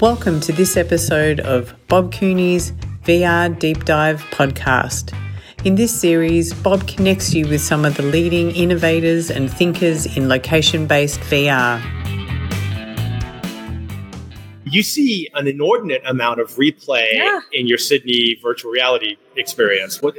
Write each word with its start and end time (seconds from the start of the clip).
Welcome 0.00 0.40
to 0.40 0.52
this 0.52 0.76
episode 0.76 1.40
of 1.40 1.74
Bob 1.88 2.12
Cooney's 2.12 2.72
VR 3.04 3.56
Deep 3.58 3.84
Dive 3.84 4.20
podcast. 4.30 5.16
In 5.64 5.74
this 5.74 5.98
series, 5.98 6.52
Bob 6.52 6.86
connects 6.86 7.32
you 7.32 7.48
with 7.48 7.60
some 7.62 7.84
of 7.84 7.96
the 7.96 8.02
leading 8.02 8.50
innovators 8.50 9.30
and 9.30 9.50
thinkers 9.50 10.04
in 10.16 10.28
location 10.28 10.86
based 10.86 11.20
VR. 11.20 11.80
You 14.64 14.82
see 14.82 15.28
an 15.34 15.46
inordinate 15.46 16.02
amount 16.04 16.40
of 16.40 16.50
replay 16.56 17.14
Yeah. 17.14 17.40
in 17.52 17.66
your 17.66 17.78
Sydney 17.78 18.38
virtual 18.42 18.70
reality 18.72 19.16
experience. 19.36 20.02
What, 20.02 20.16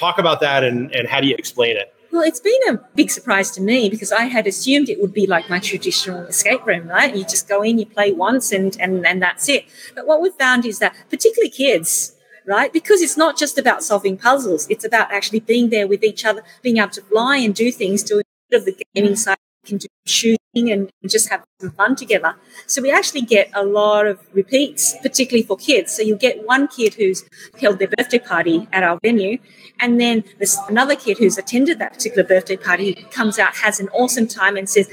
talk 0.00 0.18
about 0.18 0.40
that 0.40 0.64
and, 0.64 0.92
and 0.94 1.06
how 1.06 1.20
do 1.20 1.28
you 1.28 1.36
explain 1.38 1.76
it? 1.76 1.94
Well, 2.12 2.20
it's 2.20 2.40
been 2.40 2.60
a 2.68 2.78
big 2.94 3.10
surprise 3.10 3.50
to 3.52 3.62
me 3.62 3.88
because 3.88 4.12
I 4.12 4.24
had 4.24 4.46
assumed 4.46 4.90
it 4.90 5.00
would 5.00 5.14
be 5.14 5.26
like 5.26 5.48
my 5.48 5.58
traditional 5.58 6.26
escape 6.26 6.66
room, 6.66 6.86
right? 6.86 7.16
You 7.16 7.24
just 7.24 7.48
go 7.48 7.62
in, 7.62 7.78
you 7.78 7.86
play 7.86 8.12
once, 8.12 8.52
and, 8.52 8.76
and, 8.78 9.06
and 9.06 9.22
that's 9.22 9.48
it. 9.48 9.64
But 9.94 10.06
what 10.06 10.20
we've 10.20 10.34
found 10.34 10.66
is 10.66 10.78
that, 10.80 10.94
particularly 11.08 11.48
kids, 11.48 12.14
right? 12.46 12.70
Because 12.70 13.00
it's 13.00 13.16
not 13.16 13.38
just 13.38 13.56
about 13.56 13.82
solving 13.82 14.18
puzzles, 14.18 14.66
it's 14.68 14.84
about 14.84 15.10
actually 15.10 15.40
being 15.40 15.70
there 15.70 15.88
with 15.88 16.04
each 16.04 16.26
other, 16.26 16.42
being 16.60 16.76
able 16.76 16.90
to 16.90 17.00
fly 17.00 17.38
and 17.38 17.54
do 17.54 17.72
things, 17.72 18.02
doing 18.02 18.24
a 18.26 18.50
bit 18.50 18.58
of 18.58 18.64
the 18.66 18.84
gaming 18.94 19.16
side, 19.16 19.38
can 19.64 19.78
do 19.78 19.86
shooting 20.06 20.70
and 20.70 20.90
just 21.06 21.28
have 21.28 21.44
some 21.60 21.70
fun 21.72 21.96
together. 21.96 22.34
So 22.66 22.82
we 22.82 22.90
actually 22.90 23.22
get 23.22 23.50
a 23.54 23.64
lot 23.64 24.06
of 24.06 24.20
repeats, 24.32 24.94
particularly 25.02 25.46
for 25.46 25.56
kids. 25.56 25.92
So 25.92 26.02
you 26.02 26.16
get 26.16 26.46
one 26.46 26.68
kid 26.68 26.94
who's 26.94 27.24
held 27.60 27.78
their 27.78 27.88
birthday 27.88 28.18
party 28.18 28.68
at 28.72 28.82
our 28.82 28.98
venue, 29.02 29.38
and 29.80 30.00
then 30.00 30.24
there's 30.38 30.58
another 30.68 30.96
kid 30.96 31.18
who's 31.18 31.38
attended 31.38 31.78
that 31.78 31.94
particular 31.94 32.24
birthday 32.24 32.56
party 32.56 32.94
comes 33.10 33.38
out, 33.38 33.54
has 33.56 33.80
an 33.80 33.88
awesome 33.90 34.26
time, 34.26 34.56
and 34.56 34.68
says, 34.68 34.88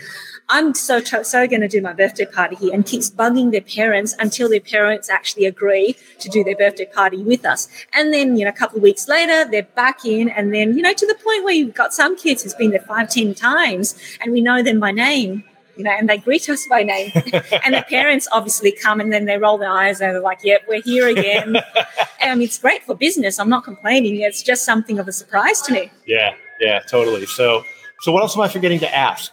I'm 0.50 0.74
so 0.74 1.00
so 1.00 1.48
going 1.48 1.62
to 1.62 1.68
do 1.68 1.80
my 1.82 1.94
birthday 1.94 2.26
party 2.26 2.56
here, 2.56 2.74
and 2.74 2.86
keeps 2.86 3.10
bugging 3.10 3.52
their 3.52 3.62
parents 3.62 4.16
until 4.20 4.50
their 4.50 4.60
parents 4.60 5.10
actually 5.10 5.46
agree 5.46 5.96
to 6.20 6.30
do 6.30 6.44
their 6.44 6.56
birthday 6.56 6.86
party 6.86 7.22
with 7.22 7.46
us. 7.46 7.68
And 7.94 8.12
then 8.12 8.36
you 8.36 8.46
know 8.46 8.50
a 8.50 8.54
couple 8.54 8.78
of 8.78 8.84
weeks 8.84 9.08
later, 9.08 9.50
they're 9.50 9.64
back 9.76 10.06
in, 10.06 10.30
and 10.30 10.54
then 10.54 10.76
you 10.76 10.82
know 10.82 10.94
to 10.94 11.06
the 11.06 11.16
point 11.16 11.44
where 11.44 11.54
you've 11.54 11.76
got 11.76 11.94
some 11.94 12.18
kids 12.18 12.44
who's 12.44 12.56
been 12.56 12.72
there 12.72 12.82
five, 12.82 13.10
ten 13.10 13.36
times, 13.36 13.96
and 14.22 14.32
we 14.32 14.42
know 14.42 14.64
them 14.64 14.80
by 14.80 14.92
name. 14.92 15.44
You 15.78 15.86
know, 15.86 15.92
and 15.92 16.10
they 16.10 16.18
greet 16.18 16.50
us 16.50 16.68
by 16.68 16.84
name, 16.84 17.12
and 17.64 17.74
the 17.74 17.86
parents 17.88 18.28
obviously 18.34 18.72
come, 18.72 19.00
and 19.00 19.14
then 19.14 19.26
they 19.26 19.38
roll 19.38 19.58
their 19.58 19.72
eyes 19.72 20.02
and 20.02 20.14
they're 20.14 20.22
like, 20.22 20.40
"Yep, 20.44 20.64
we're 20.68 20.82
here 20.82 21.08
again." 21.08 21.56
and 22.22 22.42
it's 22.42 22.58
great 22.58 22.84
for 22.84 22.96
business. 22.96 23.40
I'm 23.40 23.50
not 23.50 23.64
complaining. 23.64 24.20
It's 24.20 24.44
just 24.44 24.66
something 24.66 25.00
of 25.00 25.08
a 25.08 25.14
surprise 25.14 25.62
to 25.62 25.74
me. 25.74 25.92
Yeah, 26.06 26.34
yeah, 26.60 26.80
totally. 26.80 27.28
So, 27.28 27.64
so 28.02 28.12
what 28.12 28.24
else 28.24 28.36
am 28.36 28.42
I 28.42 28.50
forgetting 28.50 28.80
to 28.80 28.94
ask? 28.94 29.32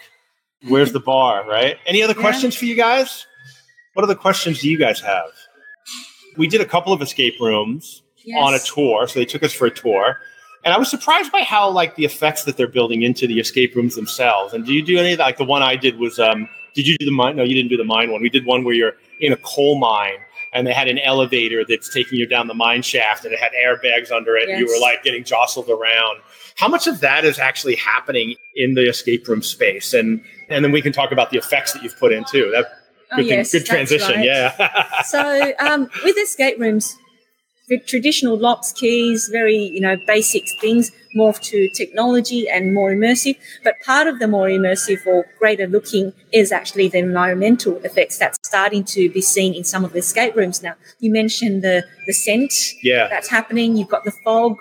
Where's 0.64 0.92
the 0.92 1.00
bar, 1.00 1.44
right? 1.48 1.76
Any 1.86 2.02
other 2.02 2.14
Yeah. 2.16 2.20
questions 2.22 2.56
for 2.56 2.64
you 2.64 2.74
guys? 2.74 3.26
What 3.94 4.02
other 4.04 4.14
questions 4.14 4.60
do 4.60 4.68
you 4.70 4.78
guys 4.78 5.00
have? 5.00 5.30
We 6.36 6.46
did 6.46 6.60
a 6.60 6.64
couple 6.66 6.92
of 6.92 7.00
escape 7.02 7.38
rooms 7.40 8.02
on 8.36 8.54
a 8.54 8.58
tour, 8.58 9.06
so 9.06 9.18
they 9.18 9.24
took 9.24 9.42
us 9.42 9.52
for 9.52 9.66
a 9.66 9.70
tour. 9.70 10.20
And 10.64 10.74
I 10.74 10.78
was 10.78 10.90
surprised 10.90 11.30
by 11.30 11.42
how 11.42 11.70
like 11.70 11.94
the 11.94 12.04
effects 12.04 12.44
that 12.44 12.56
they're 12.56 12.66
building 12.66 13.02
into 13.02 13.26
the 13.26 13.38
escape 13.38 13.74
rooms 13.76 13.94
themselves. 13.94 14.52
And 14.52 14.66
do 14.66 14.72
you 14.72 14.82
do 14.82 14.98
any 14.98 15.12
of 15.12 15.18
that? 15.18 15.24
Like 15.24 15.36
the 15.36 15.44
one 15.44 15.62
I 15.62 15.76
did 15.76 15.98
was 15.98 16.18
um 16.18 16.48
did 16.74 16.86
you 16.86 16.98
do 16.98 17.06
the 17.06 17.12
mine? 17.12 17.36
No, 17.36 17.42
you 17.44 17.54
didn't 17.54 17.70
do 17.70 17.76
the 17.76 17.84
mine 17.84 18.10
one. 18.10 18.20
We 18.20 18.28
did 18.28 18.44
one 18.44 18.64
where 18.64 18.74
you're 18.74 18.94
in 19.20 19.32
a 19.32 19.36
coal 19.36 19.78
mine 19.78 20.16
and 20.52 20.66
they 20.66 20.72
had 20.72 20.88
an 20.88 20.98
elevator 20.98 21.64
that's 21.68 21.92
taking 21.92 22.18
you 22.18 22.26
down 22.26 22.46
the 22.46 22.54
mine 22.54 22.82
shaft 22.82 23.24
and 23.24 23.32
it 23.34 23.38
had 23.40 23.52
airbags 23.52 24.10
under 24.10 24.36
it 24.36 24.48
and 24.48 24.58
you 24.58 24.66
were 24.66 24.80
like 24.80 25.02
getting 25.02 25.24
jostled 25.24 25.68
around. 25.68 26.20
How 26.56 26.68
much 26.68 26.86
of 26.86 27.00
that 27.00 27.24
is 27.24 27.38
actually 27.38 27.76
happening 27.76 28.36
in 28.54 28.74
the 28.74 28.88
escape 28.88 29.28
room 29.28 29.42
space? 29.42 29.92
And 29.92 30.22
and 30.48 30.64
then 30.64 30.72
we 30.72 30.80
can 30.80 30.92
talk 30.92 31.12
about 31.12 31.30
the 31.30 31.36
effects 31.38 31.72
that 31.72 31.82
you've 31.82 31.98
put 31.98 32.12
in 32.12 32.24
too. 32.24 32.50
That 32.52 32.66
Oh, 33.12 33.16
good, 33.18 33.22
thing- 33.28 33.38
yes, 33.38 33.52
good 33.52 33.64
transition, 33.66 34.16
right. 34.16 34.24
yeah. 34.24 35.00
so 35.06 35.52
um, 35.60 35.88
with 36.02 36.16
escape 36.18 36.58
rooms, 36.58 36.96
traditional 37.86 38.36
locks, 38.36 38.72
keys, 38.72 39.28
very 39.30 39.56
you 39.56 39.80
know 39.80 39.96
basic 40.06 40.44
things 40.60 40.90
morph 41.16 41.40
to 41.40 41.68
technology 41.70 42.48
and 42.48 42.74
more 42.74 42.90
immersive. 42.92 43.36
But 43.64 43.74
part 43.84 44.06
of 44.06 44.18
the 44.18 44.28
more 44.28 44.46
immersive 44.46 45.06
or 45.06 45.26
greater 45.38 45.66
looking 45.66 46.12
is 46.32 46.52
actually 46.52 46.88
the 46.88 46.98
environmental 46.98 47.78
effects 47.78 48.18
that's 48.18 48.38
starting 48.44 48.84
to 48.84 49.10
be 49.10 49.20
seen 49.20 49.54
in 49.54 49.64
some 49.64 49.84
of 49.84 49.92
the 49.92 49.98
escape 49.98 50.36
rooms 50.36 50.62
now. 50.62 50.74
You 51.00 51.12
mentioned 51.12 51.62
the 51.62 51.84
the 52.06 52.12
scent 52.12 52.52
yeah. 52.82 53.08
that's 53.08 53.28
happening. 53.28 53.76
You've 53.76 53.88
got 53.88 54.04
the 54.04 54.12
fog 54.24 54.56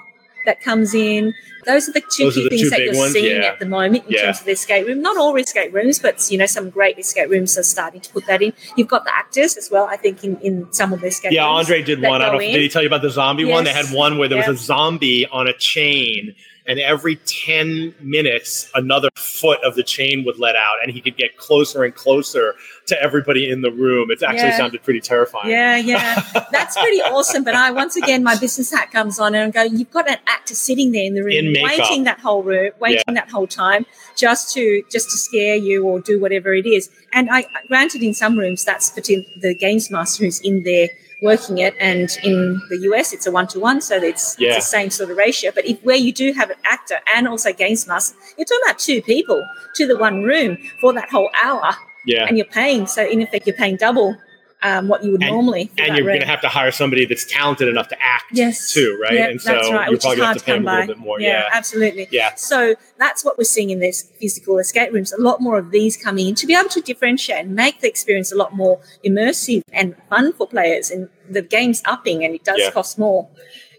that 0.46 0.62
comes 0.62 0.94
in. 0.94 1.34
Those 1.66 1.90
are 1.90 1.94
the 1.94 2.02
two 2.02 2.26
Those 2.26 2.36
key 2.36 2.44
the 2.44 2.50
things 2.50 2.62
two 2.62 2.70
that 2.70 2.80
you're 2.82 2.96
ones, 2.96 3.14
seeing 3.14 3.42
yeah. 3.42 3.48
at 3.48 3.60
the 3.60 3.66
moment 3.66 4.06
in 4.06 4.12
Yeah. 4.12 4.26
terms 4.26 4.40
of 4.40 4.46
the 4.46 4.52
escape 4.52 4.86
room. 4.86 5.02
Not 5.02 5.18
all 5.18 5.36
escape 5.36 5.74
rooms, 5.74 5.98
but 6.00 6.24
you 6.30 6.38
know 6.38 6.46
some 6.46 6.70
great 6.70 7.00
escape 7.00 7.30
rooms 7.30 7.58
are 7.58 7.64
starting 7.64 8.02
to 8.02 8.10
put 8.12 8.26
that 8.28 8.42
in. 8.44 8.54
You've 8.78 8.88
got 8.88 9.04
the 9.04 9.16
actors 9.16 9.58
as 9.58 9.72
well. 9.72 9.86
I 9.86 9.98
think 9.98 10.24
in, 10.24 10.38
in 10.42 10.72
some 10.72 10.94
of 10.94 11.02
the 11.02 11.08
escape 11.08 11.32
Yeah, 11.32 11.46
rooms. 11.48 11.68
Yeah, 11.70 11.76
Andre 11.76 11.84
did 11.84 12.02
one. 12.02 12.22
I 12.22 12.30
don't. 12.30 12.40
Did 12.40 12.62
he 12.62 12.70
tell 12.70 12.84
you 12.84 12.88
about 12.88 13.02
the 13.02 13.10
zombie 13.10 13.46
one? 13.46 13.64
They 13.64 13.74
had 13.74 13.88
one 13.88 14.18
where 14.20 14.30
there 14.30 14.38
was 14.38 14.48
a 14.48 14.56
zombie 14.64 15.26
on 15.28 15.48
a 15.48 15.54
chain, 15.58 16.36
and 16.68 16.80
every 16.80 17.18
ten 17.26 17.94
minutes, 18.00 18.70
another 18.74 19.10
foot 19.16 19.60
of 19.64 19.76
the 19.76 19.84
chain 19.84 20.24
would 20.26 20.40
let 20.40 20.56
out, 20.56 20.78
and 20.82 20.92
he 20.92 21.02
could 21.02 21.16
get 21.18 21.38
closer 21.38 21.84
and 21.84 21.94
closer 21.94 22.56
to 22.88 23.02
everybody 23.02 23.50
in 23.50 23.62
the 23.62 23.72
room. 23.72 24.10
It 24.12 24.22
actually 24.24 24.50
Yeah. 24.50 24.58
sounded 24.58 24.84
pretty 24.84 25.00
terrifying. 25.02 25.50
Yeah, 25.50 25.78
yeah, 25.78 26.22
that's 26.52 26.78
pretty 26.78 27.02
awesome. 27.02 27.44
But 27.44 27.56
I 27.56 27.72
once 27.72 27.96
again, 27.96 28.24
my 28.24 28.38
business 28.38 28.72
hat 28.72 28.92
comes 28.92 29.20
on, 29.20 29.36
and 29.36 29.44
I'm 29.44 29.52
going. 29.52 29.78
You've 29.78 29.92
got 29.92 30.10
an 30.10 30.18
actor 30.28 30.56
sitting 30.56 30.92
there 30.92 31.06
in 31.06 31.14
the 31.14 31.24
room, 31.24 31.34
In 31.34 31.64
waiting 31.64 32.04
that 32.06 32.20
whole 32.20 32.44
room, 32.44 32.72
waiting 32.80 33.14
that 33.16 33.30
whole 33.30 33.48
time, 33.48 33.86
just 34.16 34.54
to 34.54 34.84
just 34.92 35.10
to 35.12 35.18
scare 35.18 35.56
you 35.56 35.86
or 35.86 36.00
do 36.00 36.20
whatever 36.20 36.54
it 36.54 36.66
is. 36.66 36.90
And 37.14 37.30
I, 37.32 37.46
granted, 37.68 38.04
in 38.04 38.14
some 38.14 38.38
rooms, 38.38 38.64
that's 38.64 38.90
the 38.90 39.56
games 39.60 39.92
master 39.92 40.24
who's 40.26 40.40
in 40.42 40.64
there 40.64 40.90
working 41.22 41.58
it, 41.60 41.76
and 41.80 42.10
in 42.24 42.62
the 42.70 42.78
US, 42.90 43.14
it's 43.14 43.26
a 43.26 43.32
one 43.32 43.48
to 43.48 43.60
one, 43.60 43.82
so 43.82 43.96
it's, 43.96 44.36
Yeah. 44.38 44.56
it's 44.56 44.66
the 44.66 44.70
same 44.78 44.90
sort 44.90 45.10
of 45.12 45.18
ratio. 45.18 45.52
But 45.54 45.66
if 45.66 45.80
where 45.84 45.96
you 45.96 46.12
do 46.12 46.34
have 46.34 46.50
an 46.50 46.58
actor 46.66 47.00
and 47.16 47.28
also 47.28 47.54
games 47.54 47.88
master, 47.88 48.16
you're 48.38 48.46
talking 48.46 48.62
about 48.66 48.80
two 48.80 49.02
people 49.02 49.44
to 49.76 49.88
the 49.88 49.98
one 49.98 50.24
room 50.24 50.58
for 50.82 50.94
that 50.94 51.10
whole 51.10 51.30
hour, 51.44 51.76
yeah. 52.06 52.26
and 52.28 52.38
you're 52.38 52.46
paying. 52.46 52.86
So 52.88 53.06
in 53.06 53.22
effect, 53.22 53.48
you're 53.48 53.56
paying 53.56 53.78
double. 53.78 54.16
Um, 54.68 54.88
what 54.88 55.04
you 55.04 55.12
would 55.12 55.22
And- 55.22 55.32
normally 55.32 55.70
And 55.78 55.96
you're 55.96 56.08
going 56.08 56.22
to 56.22 56.26
have 56.26 56.42
to 56.42 56.48
hire 56.50 56.72
somebody 56.72 57.06
that's 57.06 57.26
talented 57.32 57.68
enough 57.68 57.88
to 57.90 57.98
act 58.02 58.26
Yes. 58.34 58.74
too, 58.74 58.98
right? 59.04 59.14
Yeah, 59.14 59.28
and 59.30 59.40
so 59.40 59.52
that's 59.52 59.70
right. 59.70 59.86
you 59.86 59.92
Which 59.92 60.00
is 60.00 60.06
probably 60.06 60.26
have 60.26 60.34
to 60.38 60.40
to 60.40 60.46
pay 60.46 60.52
them 60.54 60.68
a 60.68 60.72
little 60.72 60.88
bit 60.88 60.98
more. 60.98 61.20
yeah, 61.22 61.28
Yeah. 61.28 61.50
absolutely. 61.52 62.08
Yeah. 62.10 62.34
So 62.36 62.76
that's 62.98 63.24
what 63.24 63.38
we're 63.38 63.44
seeing 63.44 63.70
in 63.70 63.80
this 63.80 64.10
physical 64.20 64.58
escape 64.58 64.92
rooms. 64.92 65.14
A 65.14 65.22
lot 65.22 65.40
more 65.40 65.60
of 65.60 65.70
these 65.70 65.96
coming 65.98 66.30
in 66.30 66.36
to 66.36 66.48
be 66.48 66.56
able 66.56 66.70
to 66.70 66.82
differentiate 66.82 67.40
and 67.46 67.54
make 67.56 67.82
the 67.82 67.88
experience 67.88 68.32
a 68.32 68.36
lot 68.36 68.56
more 68.56 68.80
immersive 69.06 69.62
and 69.72 69.96
fun 70.10 70.34
for 70.34 70.48
players. 70.48 70.90
And 70.90 71.10
the 71.30 71.44
game's 71.44 71.84
upping, 71.86 72.24
and 72.26 72.34
it 72.34 72.44
does 72.44 72.60
Yeah. 72.60 72.72
cost 72.72 72.98
more. 72.98 73.28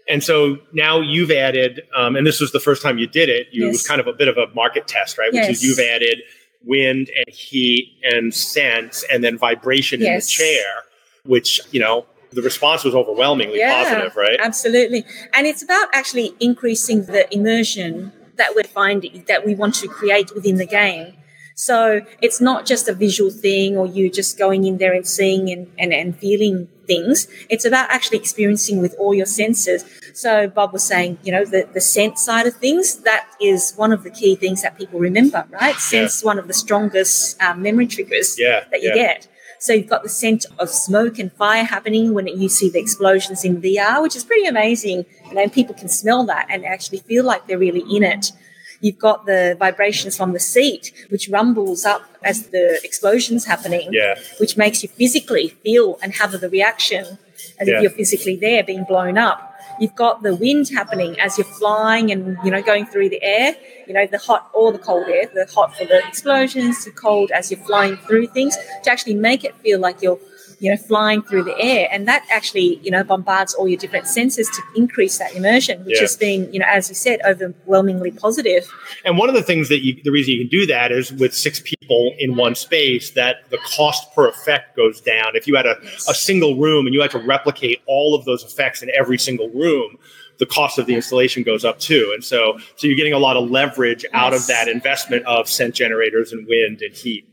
And 0.09 0.23
so 0.23 0.59
now 0.71 1.01
you've 1.01 1.31
added, 1.31 1.81
um, 1.97 2.15
and 2.15 2.25
this 2.25 2.39
was 2.39 2.53
the 2.53 2.61
first 2.61 2.81
time 2.81 2.97
you 2.97 3.07
did 3.07 3.27
it. 3.27 3.47
You, 3.51 3.65
It 3.65 3.71
was 3.71 3.85
kind 3.85 3.99
of 3.99 4.07
a 4.07 4.13
bit 4.13 4.29
of 4.29 4.37
a 4.37 4.47
market 4.55 4.87
test, 4.87 5.17
right? 5.17 5.33
Which 5.33 5.49
is 5.49 5.61
Yes. 5.61 5.63
you've 5.63 5.79
added 5.79 6.21
wind 6.63 7.09
and 7.15 7.33
heat 7.33 7.97
and 8.03 8.33
sense 8.33 9.05
and 9.11 9.23
then 9.23 9.37
vibration 9.37 10.01
in 10.01 10.15
the 10.15 10.21
chair, 10.21 10.83
which 11.23 11.61
you 11.71 11.79
know 11.79 12.05
the 12.31 12.41
response 12.41 12.83
was 12.83 12.93
overwhelmingly 12.93 13.59
Yeah, 13.59 13.83
positive, 13.83 14.15
right? 14.15 14.39
Absolutely. 14.39 15.05
And 15.33 15.47
it's 15.47 15.63
about 15.63 15.87
actually 15.93 16.35
increasing 16.39 17.05
the 17.05 17.33
immersion 17.33 18.11
that 18.35 18.53
we're 18.55 18.63
finding 18.63 19.23
that 19.27 19.45
we 19.45 19.55
want 19.55 19.75
to 19.75 19.87
create 19.87 20.33
within 20.35 20.57
the 20.57 20.65
game. 20.65 21.13
So 21.55 22.01
it's 22.21 22.39
not 22.39 22.65
just 22.65 22.87
a 22.87 22.93
visual 22.93 23.31
thing 23.31 23.77
or 23.77 23.87
you 23.87 24.11
just 24.11 24.37
going 24.37 24.65
in 24.65 24.77
there 24.77 24.93
and 24.93 25.07
seeing 25.07 25.49
and, 25.49 25.71
and, 25.79 25.91
and 25.91 26.15
feeling 26.15 26.67
things. 26.87 27.27
It's 27.49 27.65
about 27.65 27.89
actually 27.91 28.17
experiencing 28.17 28.81
with 28.81 28.95
all 28.97 29.13
your 29.13 29.25
senses. 29.25 29.85
So 30.13 30.47
Bob 30.47 30.73
was 30.73 30.83
saying, 30.83 31.19
you 31.23 31.31
know, 31.31 31.45
the, 31.45 31.67
the 31.73 31.81
sense 31.81 32.23
side 32.23 32.47
of 32.47 32.55
things, 32.55 32.95
that 33.01 33.27
is 33.39 33.73
one 33.75 33.91
of 33.91 34.03
the 34.03 34.09
key 34.09 34.35
things 34.35 34.61
that 34.63 34.77
people 34.77 34.99
remember, 34.99 35.45
right? 35.51 35.75
Sense 35.75 36.17
is 36.17 36.23
one 36.23 36.39
of 36.39 36.47
the 36.47 36.53
strongest 36.53 37.39
um, 37.41 37.61
memory 37.61 37.85
triggers 37.87 38.39
Yeah, 38.39 38.63
that 38.71 38.81
you 38.81 38.89
yeah. 38.89 38.95
get. 38.95 39.27
So 39.59 39.73
you've 39.73 39.87
got 39.89 40.03
the 40.03 40.09
scent 40.09 40.45
of 40.59 40.69
smoke 40.69 41.17
and 41.19 41.31
fire 41.33 41.63
happening 41.63 42.13
when 42.13 42.27
you 42.27 42.47
see 42.49 42.69
the 42.69 42.79
explosions 42.79 43.43
in 43.43 43.61
VR, 43.61 44.01
which 44.03 44.15
is 44.15 44.23
pretty 44.23 44.45
amazing. 44.45 45.05
And 45.35 45.51
people 45.51 45.73
can 45.75 45.89
smell 45.89 46.25
that 46.27 46.47
and 46.49 46.63
actually 46.65 46.99
feel 46.99 47.23
like 47.25 47.47
they're 47.47 47.57
really 47.57 47.83
in 47.95 48.03
it. 48.03 48.31
You've 48.79 48.99
got 48.99 49.25
the 49.25 49.55
vibrations 49.59 50.15
from 50.15 50.33
the 50.33 50.39
seat, 50.39 50.91
which 51.09 51.29
rumbles 51.29 51.85
up 51.85 52.03
as 52.23 52.47
the 52.47 52.79
explosion's 52.83 53.45
happening, 53.45 53.89
Yeah. 53.91 54.15
which 54.39 54.57
makes 54.57 54.83
you 54.83 54.89
physically 54.89 55.49
feel 55.63 55.97
and 56.01 56.13
have 56.15 56.31
the 56.39 56.49
reaction 56.49 57.17
as 57.59 57.67
Yeah. 57.67 57.75
if 57.77 57.81
you're 57.81 57.91
physically 57.91 58.35
there 58.35 58.63
being 58.63 58.83
blown 58.83 59.17
up. 59.17 59.43
You've 59.79 59.95
got 59.95 60.23
the 60.23 60.35
wind 60.35 60.69
happening 60.69 61.19
as 61.19 61.37
you're 61.37 61.45
flying 61.45 62.11
and 62.11 62.37
you 62.43 62.49
know 62.49 62.61
going 62.63 62.85
through 62.87 63.09
the 63.09 63.21
air. 63.21 63.55
You 63.87 63.93
know 63.93 64.07
the 64.07 64.17
hot 64.17 64.49
or 64.53 64.71
the 64.71 64.79
cold 64.79 65.07
air. 65.07 65.29
The 65.33 65.45
hot 65.53 65.75
for 65.77 65.85
the 65.85 65.99
explosions, 66.07 66.83
the 66.85 66.91
cold 66.91 67.29
as 67.31 67.51
you're 67.51 67.59
flying 67.59 67.97
through 67.97 68.27
things 68.27 68.57
to 68.83 68.91
actually 68.91 69.13
make 69.13 69.43
it 69.43 69.53
feel 69.63 69.79
like 69.79 70.01
you're 70.01 70.19
you 70.59 70.71
know, 70.71 70.77
flying 70.77 71.21
through 71.21 71.43
the 71.43 71.55
air. 71.59 71.87
And 71.91 72.07
that 72.07 72.25
actually, 72.31 72.79
you 72.83 72.89
know, 72.89 73.03
bombards 73.03 73.53
all 73.53 73.67
your 73.67 73.77
different 73.77 74.07
senses 74.07 74.49
to 74.49 74.61
increase 74.79 75.17
that 75.19 75.35
immersion, 75.35 75.85
which 75.85 75.95
Yeah. 75.97 76.01
has 76.01 76.17
been, 76.17 76.51
you 76.51 76.59
know, 76.59 76.65
as 76.67 76.89
you 76.89 76.95
said, 76.95 77.19
overwhelmingly 77.25 78.11
positive. 78.11 78.67
And 79.05 79.17
one 79.17 79.29
of 79.29 79.35
the 79.35 79.43
things 79.43 79.69
that 79.69 79.83
you, 79.83 80.01
the 80.03 80.11
reason 80.11 80.33
you 80.33 80.39
can 80.39 80.49
do 80.49 80.65
that 80.67 80.91
is 80.91 81.11
with 81.11 81.33
six 81.35 81.59
people 81.59 82.13
in 82.17 82.35
one 82.35 82.55
space, 82.55 83.11
that 83.11 83.49
the 83.51 83.57
cost 83.59 84.13
per 84.15 84.27
effect 84.27 84.75
goes 84.75 84.99
down. 84.99 85.35
If 85.35 85.47
you 85.47 85.55
had 85.55 85.65
a, 85.65 85.75
Yes. 85.83 86.09
a 86.09 86.13
single 86.13 86.55
room 86.57 86.85
and 86.87 86.93
you 86.95 87.01
had 87.01 87.11
to 87.11 87.19
replicate 87.19 87.81
all 87.85 88.15
of 88.15 88.25
those 88.25 88.43
effects 88.43 88.81
in 88.81 88.89
every 88.97 89.17
single 89.17 89.49
room, 89.49 89.97
the 90.39 90.45
cost 90.45 90.77
of 90.79 90.85
the 90.85 90.93
installation 90.95 91.43
goes 91.43 91.65
up 91.65 91.79
too. 91.79 92.11
And 92.13 92.23
so, 92.23 92.57
so 92.75 92.87
you're 92.87 92.95
getting 92.97 93.13
a 93.13 93.19
lot 93.19 93.37
of 93.37 93.49
leverage 93.49 94.05
out 94.13 94.33
of 94.33 94.45
that 94.47 94.67
investment 94.67 95.25
of 95.25 95.47
scent 95.49 95.73
generators 95.75 96.31
and 96.31 96.45
wind 96.47 96.81
and 96.81 96.93
heat. 96.95 97.27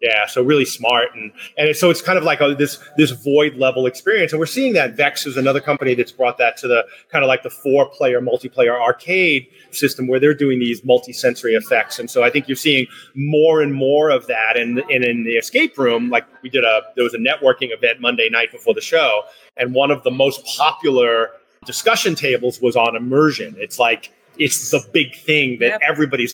Yeah, 0.00 0.26
so 0.26 0.42
really 0.44 0.64
smart, 0.64 1.08
and 1.16 1.32
and 1.56 1.74
so 1.74 1.90
it's 1.90 2.00
kind 2.00 2.16
of 2.16 2.22
like 2.22 2.40
a, 2.40 2.54
this 2.54 2.78
this 2.96 3.10
void 3.10 3.56
level 3.56 3.84
experience, 3.84 4.30
and 4.32 4.38
we're 4.38 4.46
seeing 4.46 4.72
that 4.74 4.94
Vex 4.96 5.26
is 5.26 5.36
another 5.36 5.60
company 5.60 5.94
that's 5.94 6.12
brought 6.12 6.38
that 6.38 6.56
to 6.58 6.68
the 6.68 6.84
kind 7.10 7.24
of 7.24 7.28
like 7.28 7.42
the 7.42 7.50
four 7.50 7.88
player 7.90 8.20
multiplayer 8.20 8.80
arcade 8.80 9.48
system 9.72 10.06
where 10.06 10.20
they're 10.20 10.34
doing 10.34 10.60
these 10.60 10.84
multi 10.84 11.12
sensory 11.12 11.54
effects, 11.54 11.98
and 11.98 12.08
so 12.08 12.22
I 12.22 12.30
think 12.30 12.46
you're 12.46 12.54
seeing 12.56 12.86
more 13.16 13.60
and 13.60 13.74
more 13.74 14.10
of 14.10 14.28
that, 14.28 14.56
and 14.56 14.78
and 14.88 15.02
in 15.04 15.24
the 15.24 15.32
escape 15.32 15.76
room, 15.76 16.10
like 16.10 16.24
we 16.44 16.48
did 16.48 16.62
a 16.62 16.82
there 16.94 17.02
was 17.02 17.14
a 17.14 17.18
networking 17.18 17.72
event 17.76 18.00
Monday 18.00 18.28
night 18.30 18.52
before 18.52 18.74
the 18.74 18.80
show, 18.80 19.22
and 19.56 19.74
one 19.74 19.90
of 19.90 20.04
the 20.04 20.12
most 20.12 20.46
popular 20.56 21.30
discussion 21.64 22.14
tables 22.14 22.60
was 22.62 22.76
on 22.76 22.94
immersion. 22.94 23.56
It's 23.58 23.80
like 23.80 24.12
it's 24.38 24.70
the 24.70 24.80
big 24.92 25.16
thing 25.16 25.58
that 25.58 25.70
Yep. 25.70 25.80
everybody's 25.82 26.32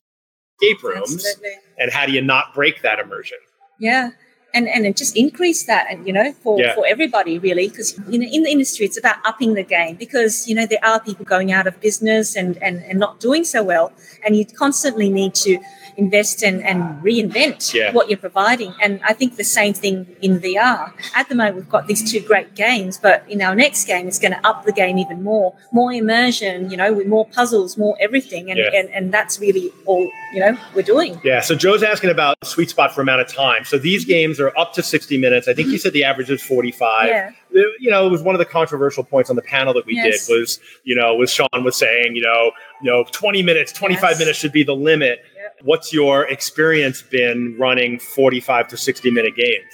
escape 0.60 0.82
rooms, 0.82 1.14
Absolutely. 1.26 1.50
and 1.78 1.90
how 1.90 2.04
do 2.04 2.12
you 2.12 2.20
not 2.20 2.52
break 2.54 2.82
that 2.82 2.98
immersion? 2.98 3.38
Yeah. 3.78 4.10
And, 4.56 4.68
and 4.68 4.86
it 4.86 4.96
just 4.96 5.16
increase 5.16 5.64
that 5.64 5.88
and 5.90 6.06
you 6.06 6.12
know 6.12 6.32
for, 6.32 6.60
Yeah. 6.60 6.76
for 6.76 6.86
everybody 6.86 7.40
really 7.40 7.66
because 7.68 7.98
you 8.08 8.20
know 8.20 8.28
in 8.30 8.44
the 8.44 8.50
industry 8.52 8.86
it's 8.86 8.96
about 8.96 9.16
upping 9.24 9.54
the 9.54 9.64
game 9.64 9.96
because 9.96 10.46
you 10.48 10.54
know 10.54 10.64
there 10.64 10.78
are 10.84 11.00
people 11.00 11.24
going 11.24 11.50
out 11.50 11.66
of 11.66 11.80
business 11.80 12.36
and, 12.36 12.56
and, 12.62 12.84
and 12.84 13.00
not 13.00 13.18
doing 13.18 13.42
so 13.42 13.64
well 13.64 13.92
and 14.24 14.36
you 14.36 14.44
constantly 14.46 15.10
need 15.10 15.34
to 15.34 15.58
invest 15.96 16.42
and, 16.42 16.62
and 16.64 17.02
reinvent 17.02 17.72
Yeah. 17.72 17.92
what 17.92 18.08
you're 18.08 18.18
providing 18.18 18.74
and 18.82 19.00
I 19.06 19.12
think 19.12 19.36
the 19.36 19.44
same 19.44 19.74
thing 19.74 20.06
in 20.22 20.40
VR 20.40 20.92
at 21.14 21.28
the 21.28 21.34
moment 21.34 21.56
we've 21.56 21.68
got 21.68 21.86
these 21.86 22.10
two 22.10 22.20
great 22.20 22.54
games 22.54 22.98
but 22.98 23.24
in 23.28 23.40
our 23.42 23.54
next 23.54 23.84
game 23.86 24.08
it's 24.08 24.18
going 24.18 24.32
to 24.32 24.46
up 24.46 24.64
the 24.64 24.72
game 24.72 24.98
even 24.98 25.22
more 25.22 25.54
more 25.72 25.92
immersion 25.92 26.70
you 26.70 26.76
know 26.76 26.92
with 26.92 27.06
more 27.06 27.26
puzzles 27.26 27.76
more 27.78 27.96
everything 28.00 28.50
and, 28.50 28.58
Yeah. 28.58 28.70
and, 28.78 28.88
and 28.90 29.12
that's 29.12 29.38
really 29.40 29.70
all 29.86 30.08
you 30.32 30.40
know 30.40 30.56
we're 30.74 30.82
doing 30.82 31.20
Yeah, 31.24 31.40
so 31.40 31.54
Joe's 31.54 31.82
asking 31.82 32.10
about 32.10 32.36
sweet 32.44 32.70
spot 32.70 32.94
for 32.94 33.00
amount 33.00 33.20
of 33.20 33.28
time. 33.28 33.64
So 33.64 33.78
these 33.78 34.04
games 34.04 34.40
are 34.40 34.56
up 34.58 34.72
to 34.74 34.82
60 34.82 35.18
minutes. 35.18 35.48
I 35.48 35.54
think 35.54 35.68
you 35.68 35.74
mm-hmm. 35.74 35.78
said 35.80 35.92
the 35.92 36.04
average 36.04 36.30
is 36.30 36.42
45. 36.42 37.08
Yeah. 37.08 37.30
You 37.52 37.90
know, 37.90 38.06
it 38.06 38.10
was 38.10 38.22
one 38.22 38.34
of 38.34 38.38
the 38.40 38.44
controversial 38.44 39.04
points 39.04 39.30
on 39.30 39.36
the 39.36 39.42
panel 39.42 39.72
that 39.74 39.86
we 39.86 39.94
Yes. 39.94 40.26
did 40.26 40.32
was, 40.40 40.60
you 40.82 40.96
know, 40.96 41.14
was 41.14 41.30
Sean 41.30 41.48
was 41.62 41.76
saying, 41.76 42.16
you 42.16 42.22
know, 42.22 42.50
you 42.82 42.90
know, 42.90 43.04
20 43.12 43.42
minutes, 43.42 43.72
25 43.72 44.10
Yes. 44.10 44.18
minutes 44.18 44.38
should 44.38 44.52
be 44.52 44.64
the 44.64 44.74
limit. 44.74 45.24
What's 45.64 45.94
your 45.94 46.28
experience 46.28 47.02
been 47.02 47.56
running 47.58 47.98
45 47.98 48.68
to 48.68 48.76
60 48.76 49.10
minute 49.10 49.34
games? 49.34 49.72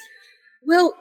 Well, 0.65 0.95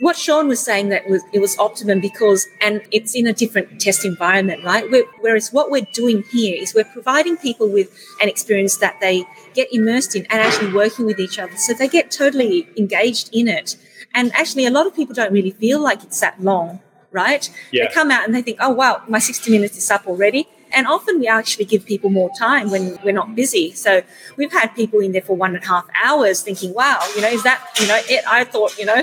what 0.00 0.16
Sean 0.16 0.48
was 0.48 0.58
saying 0.58 0.88
that 0.88 1.08
was 1.08 1.22
it 1.32 1.38
was 1.38 1.56
optimum 1.58 2.00
because 2.00 2.48
and 2.60 2.82
it's 2.90 3.14
in 3.14 3.28
a 3.28 3.32
different 3.32 3.80
test 3.80 4.04
environment, 4.04 4.64
right? 4.64 4.90
we 4.90 5.06
whereas 5.20 5.52
what 5.52 5.70
we're 5.70 5.86
doing 5.92 6.24
here 6.32 6.60
is 6.60 6.74
we're 6.74 6.92
providing 6.92 7.36
people 7.36 7.68
with 7.68 7.96
an 8.20 8.28
experience 8.28 8.78
that 8.78 8.98
they 9.00 9.24
get 9.54 9.68
immersed 9.72 10.16
in 10.16 10.26
and 10.26 10.40
actually 10.40 10.72
working 10.72 11.06
with 11.06 11.20
each 11.20 11.38
other, 11.38 11.56
so 11.56 11.72
they 11.72 11.86
get 11.86 12.10
totally 12.10 12.68
engaged 12.76 13.30
in 13.32 13.46
it. 13.46 13.76
And 14.12 14.32
actually, 14.34 14.66
a 14.66 14.70
lot 14.70 14.88
of 14.88 14.94
people 14.96 15.14
don't 15.14 15.32
really 15.32 15.52
feel 15.52 15.80
like 15.80 16.02
it's 16.02 16.18
that 16.18 16.42
long, 16.42 16.80
right? 17.12 17.48
Yeah. 17.70 17.86
They 17.86 17.94
come 17.94 18.10
out 18.10 18.24
and 18.24 18.34
they 18.34 18.42
think, 18.42 18.58
"Oh 18.60 18.70
wow, 18.70 19.02
my 19.06 19.20
sixty 19.20 19.52
minutes 19.52 19.76
is 19.76 19.88
up 19.88 20.08
already." 20.08 20.48
And 20.74 20.86
often 20.86 21.20
we 21.20 21.28
actually 21.28 21.64
give 21.64 21.84
people 21.84 22.10
more 22.10 22.30
time 22.38 22.70
when 22.70 22.98
we're 23.04 23.12
not 23.12 23.34
busy. 23.34 23.72
So 23.72 24.02
we've 24.36 24.52
had 24.52 24.68
people 24.68 25.00
in 25.00 25.12
there 25.12 25.22
for 25.22 25.36
one 25.36 25.54
and 25.54 25.62
a 25.62 25.66
half 25.66 25.86
hours 26.02 26.42
thinking, 26.42 26.74
wow, 26.74 27.00
you 27.14 27.22
know, 27.22 27.28
is 27.28 27.42
that, 27.42 27.64
you 27.80 27.86
know, 27.86 28.00
it, 28.08 28.24
I 28.26 28.44
thought, 28.44 28.78
you 28.78 28.86
know, 28.86 29.02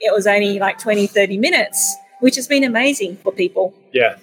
it 0.00 0.14
was 0.14 0.26
only 0.26 0.58
like 0.58 0.78
20, 0.78 1.06
30 1.06 1.38
minutes, 1.38 1.96
which 2.20 2.36
has 2.36 2.46
been 2.46 2.64
amazing 2.64 3.16
for 3.16 3.32
people. 3.32 3.74
Yeah. 3.92 4.16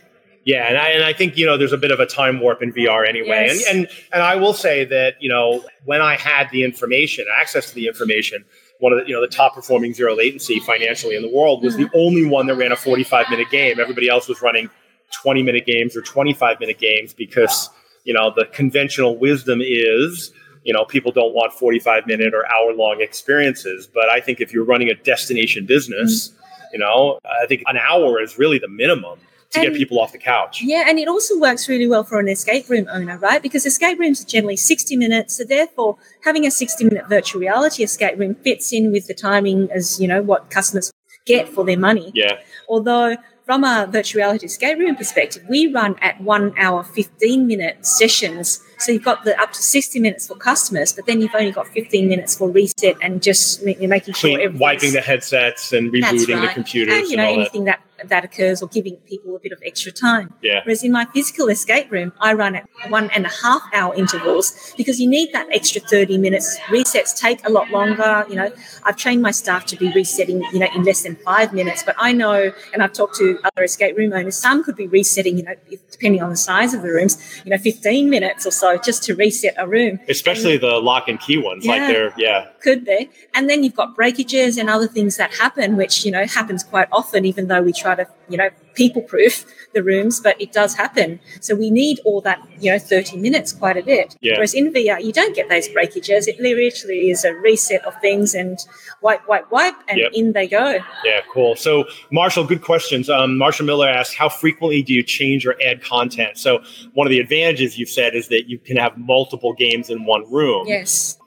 Yeah, 0.44 0.66
and 0.70 0.78
I, 0.78 0.88
and 0.92 1.04
I 1.04 1.12
think 1.12 1.36
you 1.36 1.46
know 1.46 1.58
there's 1.58 1.74
a 1.74 1.78
bit 1.78 1.92
of 1.92 2.00
a 2.00 2.06
time 2.06 2.40
warp 2.40 2.64
in 2.64 2.72
VR 2.72 3.06
anyway, 3.06 3.48
Yes. 3.50 3.68
and 3.68 3.80
and 3.80 3.88
and 4.14 4.24
I 4.24 4.38
will 4.38 4.54
say 4.54 4.86
that 4.86 5.16
you 5.20 5.28
know 5.28 5.62
when 5.84 6.02
I 6.02 6.16
had 6.16 6.50
the 6.52 6.64
information, 6.64 7.26
access 7.30 7.68
to 7.68 7.76
the 7.76 7.86
information, 7.86 8.46
one 8.80 8.94
of 8.94 9.00
the 9.00 9.10
you 9.10 9.14
know 9.14 9.20
the 9.20 9.28
top 9.28 9.56
performing 9.56 9.94
zero 9.94 10.16
latency 10.16 10.62
financially 10.62 11.18
in 11.18 11.22
the 11.22 11.30
world 11.30 11.64
was 11.64 11.76
mm. 11.76 11.80
the 11.80 11.98
only 11.98 12.24
one 12.24 12.48
that 12.48 12.56
ran 12.56 12.72
a 12.72 12.78
45 12.78 13.30
minute 13.30 13.50
game. 13.52 13.78
Everybody 13.78 14.08
else 14.08 14.30
was 14.30 14.42
running 14.42 14.70
20 15.14 15.44
minute 15.44 15.66
games 15.66 15.96
or 15.96 16.02
25 16.02 16.60
minute 16.60 16.80
games 16.80 17.14
because 17.14 17.70
you 18.04 18.14
know 18.14 18.32
the 18.36 18.46
conventional 18.46 19.18
wisdom 19.18 19.60
is 19.62 20.32
you 20.64 20.74
know 20.74 20.86
people 20.86 21.12
don't 21.12 21.34
want 21.34 21.54
45 21.54 22.08
minute 22.08 22.34
or 22.34 22.46
hour 22.52 22.74
long 22.74 23.02
experiences. 23.02 23.88
But 23.88 24.10
I 24.10 24.20
think 24.20 24.42
if 24.42 24.54
you're 24.54 24.66
running 24.66 24.90
a 24.90 24.96
destination 24.96 25.66
business, 25.66 26.30
mm-hmm. 26.30 26.68
you 26.74 26.80
know 26.80 27.20
I 27.26 27.46
think 27.48 27.64
an 27.68 27.78
hour 27.78 28.22
is 28.22 28.38
really 28.38 28.60
the 28.60 28.70
minimum 28.70 29.20
to 29.52 29.62
get 29.62 29.74
people 29.74 30.00
off 30.00 30.12
the 30.12 30.18
couch. 30.18 30.62
Yeah, 30.62 30.86
and 30.88 31.00
it 31.00 31.08
also 31.08 31.40
works 31.40 31.70
really 31.70 31.88
well 31.88 32.04
for 32.04 32.20
an 32.20 32.28
escape 32.28 32.70
room 32.70 32.88
owner, 32.92 33.18
right? 33.18 33.42
Because 33.42 33.66
escape 33.66 34.00
rooms 34.00 34.22
are 34.22 34.28
generally 34.28 34.58
60 34.58 34.96
minutes. 34.98 35.38
So 35.38 35.44
therefore, 35.44 35.98
having 36.24 36.46
a 36.46 36.52
60 36.52 36.84
minute 36.84 37.08
virtual 37.08 37.42
reality 37.42 37.84
escape 37.84 38.20
room 38.20 38.36
fits 38.36 38.74
in 38.74 38.92
with 38.92 39.08
the 39.08 39.14
timing 39.14 39.70
as, 39.72 40.00
you 40.00 40.08
know, 40.08 40.22
what 40.22 40.50
customers 40.50 40.92
get 41.26 41.48
for 41.48 41.64
their 41.64 41.78
money. 41.78 42.12
Yeah. 42.14 42.40
Although 42.68 43.18
from 43.48 43.64
a 43.64 43.88
virtual 43.90 44.20
reality 44.20 44.46
escape 44.46 44.78
room 44.78 44.98
perspective, 44.98 45.42
we 45.50 45.68
run 45.68 45.96
at 46.02 46.20
one 46.20 46.54
hour, 46.58 46.84
15 46.84 47.48
minute 47.48 47.84
sessions. 47.86 48.62
So 48.78 48.92
you've 48.92 49.06
got 49.06 49.24
the 49.24 49.40
up 49.42 49.54
to 49.54 49.64
60 49.64 50.02
minutes 50.02 50.28
for 50.28 50.36
customers, 50.36 50.92
but 50.92 51.06
then 51.06 51.22
you've 51.22 51.34
only 51.34 51.52
got 51.52 51.66
15 51.70 52.10
minutes 52.10 52.38
for 52.38 52.52
reset 52.52 52.98
and 53.02 53.24
just 53.24 53.64
making 53.64 54.14
sure 54.14 54.38
Clean, 54.38 54.60
wiping 54.60 54.92
the 54.92 55.02
headsets 55.02 55.72
and 55.72 55.94
rebooting 55.94 56.42
the 56.42 56.54
computers 56.54 56.94
and 56.94 57.02
and, 57.04 57.10
you 57.10 57.18
know 57.18 57.26
all 57.26 57.40
anything 57.40 57.64
that 57.64 57.80
that 57.80 57.87
occurs 58.24 58.62
or 58.62 58.68
giving 58.68 58.96
people 58.98 59.36
a 59.36 59.40
bit 59.40 59.52
of 59.52 59.62
extra 59.66 59.92
time. 59.92 60.34
Yeah. 60.42 60.62
Whereas 60.64 60.84
in 60.84 60.92
my 60.92 61.06
physical 61.14 61.48
escape 61.50 61.92
room, 61.92 62.14
I 62.20 62.34
run 62.34 62.56
at 62.56 62.68
one 62.90 63.10
and 63.12 63.26
a 63.26 63.32
half 63.44 63.62
hour 63.74 63.94
intervals 63.96 64.74
because 64.78 65.00
you 65.00 65.08
need 65.10 65.34
that 65.34 65.48
extra 65.52 65.82
30 65.82 66.18
minutes. 66.18 66.58
Resets 66.68 67.16
take 67.18 67.46
a 67.48 67.52
lot 67.52 67.70
longer. 67.72 68.26
You 68.30 68.36
know, 68.36 68.52
I've 68.84 68.98
trained 68.98 69.22
my 69.22 69.32
staff 69.32 69.66
to 69.68 69.76
be 69.78 69.92
resetting, 69.94 70.42
you 70.54 70.60
know, 70.60 70.68
in 70.76 70.84
less 70.84 71.04
than 71.04 71.16
five 71.18 71.54
minutes. 71.54 71.84
But 71.84 71.96
I 71.98 72.12
know, 72.14 72.52
and 72.74 72.84
I've 72.84 72.94
talked 72.94 73.16
to 73.18 73.40
other 73.44 73.64
escape 73.64 73.98
room 73.98 74.14
owners, 74.14 74.38
some 74.38 74.64
could 74.64 74.76
be 74.76 74.88
resetting, 74.88 75.38
you 75.38 75.44
know, 75.44 75.56
if- 75.70 75.80
depending 75.92 76.22
on 76.22 76.30
the 76.30 76.38
size 76.38 76.74
of 76.76 76.84
the 76.84 76.90
rooms, 76.90 77.18
you 77.44 77.50
know, 77.52 77.58
15 77.58 78.10
minutes 78.10 78.46
or 78.46 78.52
so 78.52 78.78
just 78.78 79.02
to 79.04 79.16
reset 79.16 79.56
a 79.58 79.68
room. 79.68 80.00
Especially 80.08 80.58
the 80.58 80.68
lock 80.80 81.08
and 81.08 81.20
key 81.20 81.38
ones. 81.38 81.66
Like 81.66 81.80
Yeah. 81.80 81.88
they're, 81.92 82.14
yeah. 82.18 82.46
Could 82.62 82.86
be. 82.86 83.10
And 83.34 83.50
then 83.50 83.64
you've 83.64 83.76
got 83.76 83.96
breakages 83.96 84.58
and 84.58 84.70
other 84.70 84.88
things 84.88 85.18
that 85.18 85.34
happen, 85.36 85.76
which, 85.76 86.06
you 86.06 86.12
know, 86.12 86.26
happens 86.26 86.64
quite 86.64 86.88
often, 86.92 87.26
even 87.26 87.48
though 87.48 87.62
we 87.62 87.74
try 87.88 88.04
to, 88.04 88.10
you 88.30 88.38
know, 88.38 88.50
people 88.74 89.02
proof 89.02 89.46
the 89.74 89.82
rooms, 89.82 90.20
but 90.20 90.40
it 90.42 90.52
does 90.52 90.76
happen. 90.76 91.20
So 91.42 91.56
we 91.56 91.70
need 91.72 92.00
all 92.06 92.22
that, 92.22 92.40
you 92.60 92.72
know, 92.72 92.80
30 92.80 93.18
minutes 93.18 93.52
quite 93.54 93.78
a 93.78 93.82
bit. 93.82 94.16
Yeah. 94.22 94.34
Whereas 94.34 94.54
in 94.54 94.74
VR, 94.74 95.04
you 95.04 95.12
don't 95.12 95.36
get 95.36 95.50
those 95.50 95.68
breakages. 95.70 96.28
It 96.28 96.40
literally 96.40 97.10
is 97.10 97.24
a 97.24 97.34
reset 97.34 97.84
of 97.86 98.00
things 98.02 98.36
and 98.36 98.60
wipe, 99.02 99.28
wipe, 99.28 99.52
wipe, 99.52 99.76
and 99.88 99.98
Yep. 100.00 100.12
in 100.14 100.34
they 100.34 100.48
go. 100.48 100.80
Yeah, 101.04 101.22
cool. 101.34 101.56
So, 101.56 101.86
Marshall, 102.12 102.44
good 102.46 102.62
questions. 102.62 103.10
Um, 103.10 103.38
Marshall 103.38 103.66
Miller 103.66 103.88
asked, 103.88 104.16
how 104.16 104.30
frequently 104.30 104.82
do 104.82 104.94
you 104.94 105.04
change 105.04 105.46
or 105.46 105.56
add 105.66 105.84
content? 105.84 106.38
So, 106.38 106.62
one 106.94 107.08
of 107.08 107.12
the 107.12 107.20
advantages 107.20 107.78
you've 107.80 107.90
said 107.90 108.16
is 108.16 108.28
that 108.28 108.50
you 108.50 108.60
can 108.60 108.78
have 108.78 108.98
multiple 108.98 109.54
games 109.54 109.90
in 109.90 110.06
one 110.06 110.32
room. 110.32 110.68
Yes. 110.68 111.18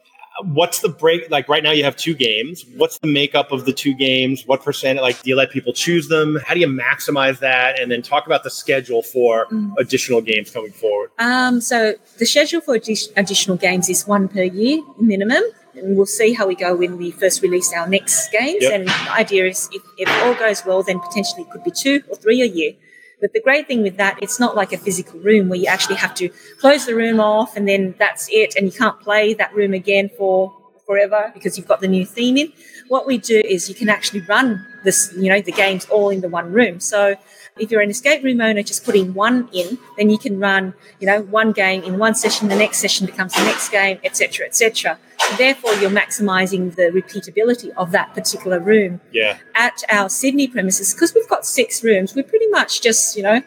What's 0.45 0.81
the 0.81 0.89
break? 0.89 1.31
Like 1.31 1.49
right 1.49 1.63
now, 1.63 1.71
you 1.73 1.85
have 1.85 1.97
two 1.97 2.15
games. 2.15 2.65
What's 2.77 2.99
the 2.99 3.07
makeup 3.09 3.53
of 3.53 3.65
the 3.65 3.73
two 3.73 3.95
games? 3.95 4.45
What 4.47 4.63
percent? 4.63 5.01
Like, 5.01 5.23
do 5.23 5.31
you 5.31 5.37
let 5.37 5.51
people 5.51 5.73
choose 5.73 6.09
them? 6.09 6.39
How 6.47 6.55
do 6.55 6.61
you 6.61 6.67
maximize 6.67 7.39
that? 7.41 7.79
And 7.81 7.91
then 7.91 8.03
talk 8.03 8.27
about 8.27 8.43
the 8.45 8.51
schedule 8.51 9.03
for 9.03 9.47
Mm. 9.47 9.73
additional 9.79 10.21
games 10.21 10.51
coming 10.51 10.73
forward. 10.73 11.11
Um, 11.19 11.61
so 11.61 11.95
the 12.19 12.27
schedule 12.27 12.61
for 12.61 12.79
addi- 12.79 13.11
additional 13.17 13.57
games 13.57 13.89
is 13.89 14.07
one 14.07 14.29
per 14.29 14.43
year 14.43 14.83
minimum. 14.99 15.43
And 15.75 15.97
we'll 15.97 16.05
see 16.07 16.33
how 16.33 16.47
we 16.49 16.57
go 16.57 16.75
when 16.75 16.99
we 16.99 17.11
first 17.13 17.43
release 17.43 17.73
our 17.73 17.87
next 17.89 18.31
games. 18.33 18.63
Yep. 18.63 18.73
And 18.73 18.89
the 18.89 19.13
idea 19.13 19.47
is 19.47 19.69
if, 19.73 19.83
if 19.99 20.09
all 20.25 20.35
goes 20.35 20.65
well, 20.67 20.83
then 20.83 20.99
potentially 20.99 21.43
it 21.43 21.51
could 21.51 21.63
be 21.63 21.71
two 21.71 22.03
or 22.09 22.17
three 22.17 22.43
a 22.43 22.47
year. 22.47 22.73
But 23.21 23.33
the 23.33 23.41
great 23.41 23.67
thing 23.67 23.83
with 23.83 23.97
that, 23.99 24.19
it's 24.23 24.41
not 24.41 24.57
like 24.57 24.73
a 24.73 24.79
physical 24.79 25.21
room 25.21 25.49
where 25.49 25.59
you 25.59 25.67
actually 25.67 25.97
have 25.97 26.15
to 26.15 26.31
close 26.59 26.87
the 26.87 26.95
room 26.95 27.21
off 27.21 27.57
and 27.57 27.69
then 27.69 27.95
that's 27.99 28.29
it. 28.31 28.55
And 28.57 28.67
you 28.67 28.73
can't 28.73 28.99
play 29.01 29.35
that 29.35 29.55
room 29.55 29.75
again 29.75 30.11
for 30.17 30.57
forever 30.87 31.31
because 31.35 31.57
you've 31.57 31.69
got 31.69 31.81
the 31.81 31.89
new 31.89 32.05
theme 32.05 32.37
in. 32.37 32.53
What 32.89 33.07
we 33.07 33.19
do 33.19 33.41
is 33.45 33.69
you 33.69 33.75
can 33.75 33.89
actually 33.89 34.23
run 34.23 34.67
this, 34.85 35.13
you 35.17 35.29
know, 35.29 35.41
the 35.41 35.53
games 35.53 35.85
all 35.87 36.11
in 36.11 36.21
the 36.21 36.29
one 36.29 36.53
room. 36.53 36.81
So 36.81 37.17
if 37.59 37.71
you're 37.71 37.81
an 37.81 37.91
escape 37.91 38.25
room 38.25 38.41
owner 38.41 38.63
just 38.63 38.85
putting 38.85 39.15
one 39.15 39.49
in, 39.53 39.79
then 39.97 40.11
you 40.11 40.19
can 40.19 40.41
run, 40.41 40.75
you 40.99 41.07
know, 41.07 41.23
one 41.23 41.53
game 41.53 41.83
in 41.85 41.99
one 41.99 42.15
session, 42.15 42.49
the 42.49 42.57
next 42.57 42.79
session 42.79 43.07
becomes 43.07 43.35
the 43.35 43.45
next 43.45 43.69
game, 43.69 44.01
etc., 44.03 44.47
etc. 44.47 44.99
Therefore, 45.37 45.73
you're 45.75 45.91
maximizing 45.91 46.75
the 46.75 46.91
repeatability 46.91 47.71
of 47.77 47.91
that 47.93 48.15
particular 48.15 48.61
room. 48.61 49.01
Yeah. 49.13 49.39
At 49.55 49.83
our 49.91 50.09
Sydney 50.09 50.49
premises, 50.49 50.93
because 50.95 51.15
we've 51.15 51.29
got 51.29 51.47
six 51.47 51.83
rooms, 51.83 52.15
we 52.15 52.23
pretty 52.23 52.49
much 52.49 52.83
just, 52.83 53.17
you 53.17 53.23
know, 53.23 53.43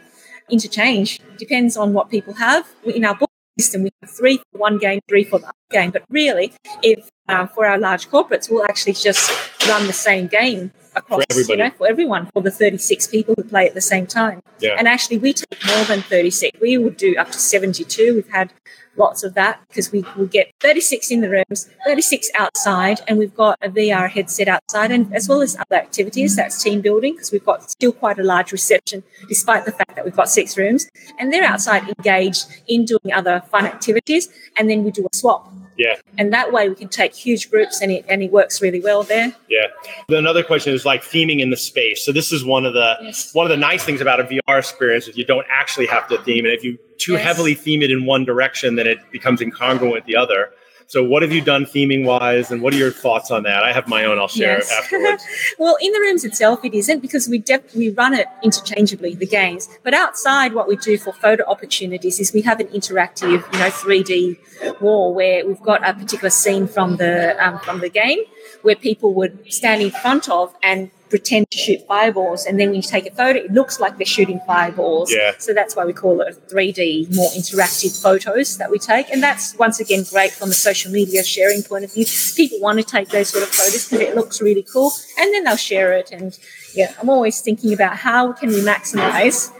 interchange. 0.49 1.19
Depends 1.37 1.77
on 1.77 1.93
what 1.93 2.09
people 2.09 2.33
have. 2.35 2.67
In 2.85 3.05
our 3.05 3.15
book 3.15 3.29
system, 3.59 3.83
we 3.83 3.91
have 4.01 4.09
three 4.09 4.37
for 4.37 4.57
one 4.57 4.77
game, 4.77 4.99
three 5.07 5.23
for 5.23 5.39
the 5.39 5.45
other 5.47 5.55
game. 5.71 5.91
But 5.91 6.03
really, 6.09 6.53
if 6.81 7.09
uh, 7.29 7.47
for 7.47 7.65
our 7.65 7.77
large 7.77 8.09
corporates, 8.09 8.49
we'll 8.49 8.65
actually 8.65 8.93
just 8.93 9.31
run 9.67 9.87
the 9.87 9.93
same 9.93 10.27
game 10.27 10.71
across, 10.95 11.21
For 11.21 11.25
everybody. 11.31 11.51
you 11.53 11.57
know, 11.69 11.71
for 11.77 11.87
everyone, 11.87 12.27
for 12.33 12.41
the 12.41 12.51
36 12.51 13.07
people 13.07 13.33
who 13.37 13.43
play 13.43 13.67
at 13.67 13.73
the 13.73 13.81
same 13.81 14.05
time. 14.05 14.41
Yeah. 14.59 14.75
And 14.77 14.87
actually, 14.87 15.17
we 15.17 15.33
take 15.33 15.65
more 15.65 15.85
than 15.85 16.01
36. 16.01 16.59
We 16.61 16.77
would 16.77 16.97
do 16.97 17.15
up 17.17 17.31
to 17.31 17.39
72. 17.39 18.15
We've 18.15 18.29
had 18.29 18.53
lots 18.95 19.23
of 19.23 19.33
that 19.33 19.59
because 19.67 19.91
we 19.91 20.05
will 20.15 20.27
get 20.27 20.51
36 20.59 21.12
in 21.12 21.21
the 21.21 21.29
rooms, 21.29 21.69
36 21.85 22.29
outside, 22.38 23.01
and 23.07 23.17
we've 23.17 23.35
got 23.35 23.57
a 23.62 23.69
VR 23.69 24.09
headset 24.09 24.47
outside, 24.47 24.91
and 24.91 25.13
as 25.15 25.27
well 25.27 25.41
as 25.41 25.55
other 25.55 25.75
activities. 25.75 26.35
That's 26.35 26.62
team 26.62 26.81
building 26.81 27.13
because 27.13 27.31
we've 27.31 27.45
got 27.45 27.69
still 27.69 27.91
quite 27.91 28.19
a 28.19 28.23
large 28.23 28.51
reception, 28.51 29.03
despite 29.27 29.65
the 29.65 29.71
fact 29.71 29.95
that 29.95 30.05
we've 30.05 30.15
got 30.15 30.29
six 30.29 30.57
rooms, 30.57 30.89
and 31.19 31.31
they're 31.31 31.43
outside 31.43 31.83
engaged 31.97 32.45
in 32.67 32.85
doing 32.85 33.13
other 33.13 33.43
fun 33.51 33.65
activities, 33.65 34.29
and 34.57 34.69
then 34.69 34.83
we 34.83 34.91
do 34.91 35.05
a 35.12 35.15
swap. 35.15 35.51
Yeah. 35.77 35.96
And 36.18 36.32
that 36.34 36.51
way 36.51 36.70
we 36.70 36.75
can 36.75 36.88
take 36.89 37.13
huge 37.15 37.50
groups 37.50 37.82
and 37.82 37.92
it, 37.92 38.06
and 38.08 38.22
it 38.22 38.32
works 38.32 38.62
really 38.62 38.80
well 38.80 39.03
there. 39.03 39.36
Yeah. 39.50 39.68
Another 40.10 40.44
question 40.44 40.74
is 40.74 40.86
like 40.86 41.03
theming 41.03 41.39
in 41.39 41.50
the 41.50 41.58
space. 41.58 42.06
So 42.06 42.12
this 42.12 42.32
is 42.32 42.46
one 42.46 42.65
of 42.65 42.74
the 42.74 42.98
Yes. 43.01 43.34
one 43.34 43.46
of 43.46 43.50
the 43.50 43.58
nice 43.58 43.84
things 43.84 44.00
about 44.01 44.20
a 44.20 44.24
VR 44.24 44.60
experience 44.60 45.08
is 45.08 45.18
you 45.18 45.25
don't 45.25 45.48
actually 45.50 45.88
have 45.88 46.08
to 46.10 46.18
theme 46.20 46.46
and 46.46 46.53
If 46.53 46.63
you 46.63 46.77
too 46.98 47.13
Yes. 47.13 47.24
heavily 47.24 47.56
theme 47.56 47.82
it 47.82 47.92
in 47.92 48.06
one 48.06 48.24
direction, 48.25 48.75
then 48.75 48.88
it 48.88 49.00
becomes 49.12 49.42
incongruent 49.42 49.92
with 49.94 50.06
the 50.06 50.15
other. 50.15 50.51
So 50.93 51.03
what 51.03 51.23
have 51.23 51.31
you 51.31 51.41
done 51.41 51.65
theming 51.65 52.05
wise, 52.05 52.51
and 52.51 52.62
what 52.62 52.71
are 52.71 52.77
your 52.77 52.91
thoughts 52.91 53.31
on 53.31 53.41
that? 53.50 53.63
I 53.63 53.73
have 53.73 53.88
my 53.88 54.05
own. 54.05 54.19
I'll 54.19 54.27
share 54.27 54.57
Yes. 54.59 54.71
afterwards. 54.71 55.25
Well, 55.57 55.75
in 55.81 55.91
the 55.91 56.00
rooms 56.00 56.23
itself, 56.23 56.63
it 56.63 56.75
isn't 56.75 57.00
because 57.00 57.27
we 57.27 57.39
def- 57.39 57.73
we 57.73 57.89
run 57.89 58.13
it 58.13 58.27
interchangeably, 58.43 59.15
the 59.15 59.25
games. 59.25 59.67
But 59.81 59.95
outside, 59.95 60.53
what 60.53 60.67
we 60.67 60.75
do 60.75 61.00
for 61.00 61.12
photo 61.12 61.43
opportunities 61.45 62.19
is 62.19 62.31
we 62.31 62.41
have 62.41 62.59
an 62.59 62.67
interactive, 62.67 63.41
you 63.53 63.59
know, 63.59 63.71
3D 63.81 64.81
wall 64.81 65.15
where 65.15 65.47
we've 65.47 65.62
got 65.63 65.79
a 65.89 65.95
particular 65.95 66.29
scene 66.29 66.67
from 66.67 66.97
the 66.97 67.13
um, 67.43 67.57
from 67.65 67.79
the 67.79 67.89
game 67.89 68.19
where 68.62 68.75
people 68.75 69.13
would 69.13 69.51
stand 69.51 69.81
in 69.81 69.91
front 69.91 70.29
of 70.29 70.53
and 70.63 70.91
pretend 71.09 71.45
to 71.51 71.57
shoot 71.59 71.79
fireballs, 71.88 72.43
and 72.43 72.59
then 72.59 72.69
when 72.69 72.77
you 72.77 72.81
take 72.81 73.05
a 73.05 73.12
photo, 73.12 73.38
it 73.38 73.51
looks 73.51 73.79
like 73.79 73.97
they're 73.97 74.05
shooting 74.05 74.41
fireballs. 74.47 75.13
Yeah. 75.13 75.33
So 75.38 75.53
that's 75.53 75.75
why 75.75 75.85
we 75.85 75.93
call 75.93 76.21
it 76.21 76.35
3D, 76.50 77.15
more 77.15 77.29
interactive 77.31 78.01
photos 78.01 78.57
that 78.57 78.71
we 78.71 78.79
take, 78.79 79.12
and 79.12 79.21
that's 79.21 79.55
once 79.59 79.79
again 79.79 80.05
great 80.09 80.31
from 80.31 80.50
a 80.50 80.53
social 80.53 80.91
media 80.91 81.23
sharing 81.23 81.62
point 81.62 81.83
of 81.83 81.93
view. 81.93 82.05
People 82.35 82.59
want 82.62 82.79
to 82.79 82.83
take 82.83 83.09
those 83.09 83.29
sort 83.29 83.43
of 83.43 83.50
photos 83.50 83.88
because 83.88 84.07
it 84.07 84.15
looks 84.15 84.41
really 84.41 84.63
cool, 84.63 84.91
and 85.19 85.31
then 85.31 85.43
they'll 85.43 85.55
share 85.55 85.93
it. 85.93 86.12
And 86.12 86.38
yeah, 86.73 86.91
I'm 87.00 87.09
always 87.09 87.41
thinking 87.41 87.73
about 87.73 87.97
how 87.97 88.33
can 88.33 88.50
we 88.50 88.62
maximize 88.62 89.51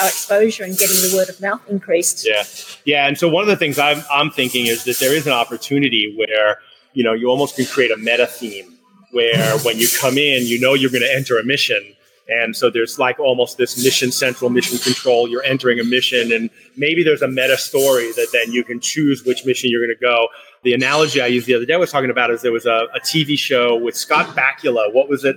our 0.00 0.06
exposure 0.06 0.64
and 0.64 0.78
getting 0.78 0.96
the 0.96 1.14
word 1.14 1.28
of 1.28 1.38
mouth 1.42 1.60
increased. 1.68 2.26
Yeah, 2.26 2.44
yeah. 2.86 3.06
And 3.06 3.18
so 3.18 3.28
one 3.28 3.42
of 3.42 3.48
the 3.48 3.56
things 3.56 3.78
I'm 3.78 4.02
I'm 4.10 4.30
thinking 4.30 4.64
is 4.64 4.84
that 4.84 4.98
there 4.98 5.14
is 5.14 5.26
an 5.26 5.34
opportunity 5.34 6.14
where 6.16 6.56
you 6.92 7.04
know 7.04 7.12
you 7.12 7.28
almost 7.28 7.56
can 7.56 7.66
create 7.66 7.90
a 7.90 7.96
meta 7.96 8.26
theme 8.26 8.78
where 9.12 9.58
when 9.58 9.78
you 9.78 9.86
come 10.00 10.18
in, 10.18 10.46
you 10.46 10.58
know 10.60 10.74
you're 10.74 10.90
going 10.90 11.02
to 11.02 11.14
enter 11.14 11.38
a 11.38 11.44
mission. 11.44 11.94
And 12.28 12.56
so 12.56 12.70
there's 12.70 12.98
like 12.98 13.18
almost 13.18 13.58
this 13.58 13.82
mission 13.82 14.10
central, 14.10 14.48
mission 14.48 14.78
control. 14.78 15.28
You're 15.28 15.42
entering 15.42 15.80
a 15.80 15.84
mission, 15.84 16.32
and 16.32 16.50
maybe 16.76 17.02
there's 17.02 17.20
a 17.20 17.28
meta 17.28 17.58
story 17.58 18.12
that 18.12 18.28
then 18.32 18.52
you 18.52 18.64
can 18.64 18.80
choose 18.80 19.24
which 19.24 19.44
mission 19.44 19.70
you're 19.70 19.84
going 19.84 19.96
to 19.98 20.00
go. 20.00 20.28
The 20.62 20.72
analogy 20.72 21.20
I 21.20 21.26
used 21.26 21.46
the 21.46 21.54
other 21.54 21.66
day 21.66 21.74
I 21.74 21.78
was 21.78 21.90
talking 21.90 22.10
about 22.10 22.30
is 22.30 22.40
there 22.40 22.52
was 22.52 22.64
a, 22.64 22.86
a 22.94 23.00
TV 23.00 23.36
show 23.38 23.76
with 23.76 23.96
Scott 23.96 24.28
Bakula. 24.36 24.92
What 24.94 25.08
was 25.08 25.24
it? 25.24 25.36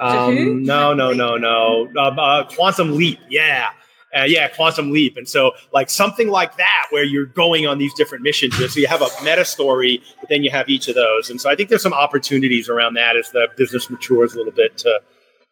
Um, 0.00 0.62
no, 0.64 0.94
no, 0.94 1.12
no, 1.12 1.36
no. 1.36 1.88
Um, 1.96 2.18
uh, 2.18 2.44
Quantum 2.44 2.96
Leap. 2.96 3.18
Yeah. 3.28 3.70
Uh, 4.16 4.24
yeah, 4.24 4.48
Quantum 4.48 4.92
Leap. 4.92 5.16
And 5.16 5.28
so, 5.28 5.52
like 5.72 5.90
something 5.90 6.28
like 6.28 6.56
that, 6.56 6.86
where 6.90 7.04
you're 7.04 7.26
going 7.26 7.66
on 7.66 7.78
these 7.78 7.92
different 7.94 8.22
missions. 8.22 8.56
So 8.56 8.80
you 8.80 8.86
have 8.86 9.02
a 9.02 9.08
meta 9.22 9.44
story, 9.44 10.02
but 10.20 10.30
then 10.30 10.42
you 10.42 10.50
have 10.50 10.68
each 10.68 10.88
of 10.88 10.94
those. 10.94 11.28
And 11.28 11.40
so 11.40 11.50
I 11.50 11.56
think 11.56 11.68
there's 11.68 11.82
some 11.82 11.92
opportunities 11.92 12.68
around 12.68 12.94
that 12.94 13.16
as 13.16 13.30
the 13.30 13.48
business 13.56 13.90
matures 13.90 14.34
a 14.34 14.38
little 14.38 14.52
bit 14.52 14.78
to 14.78 15.00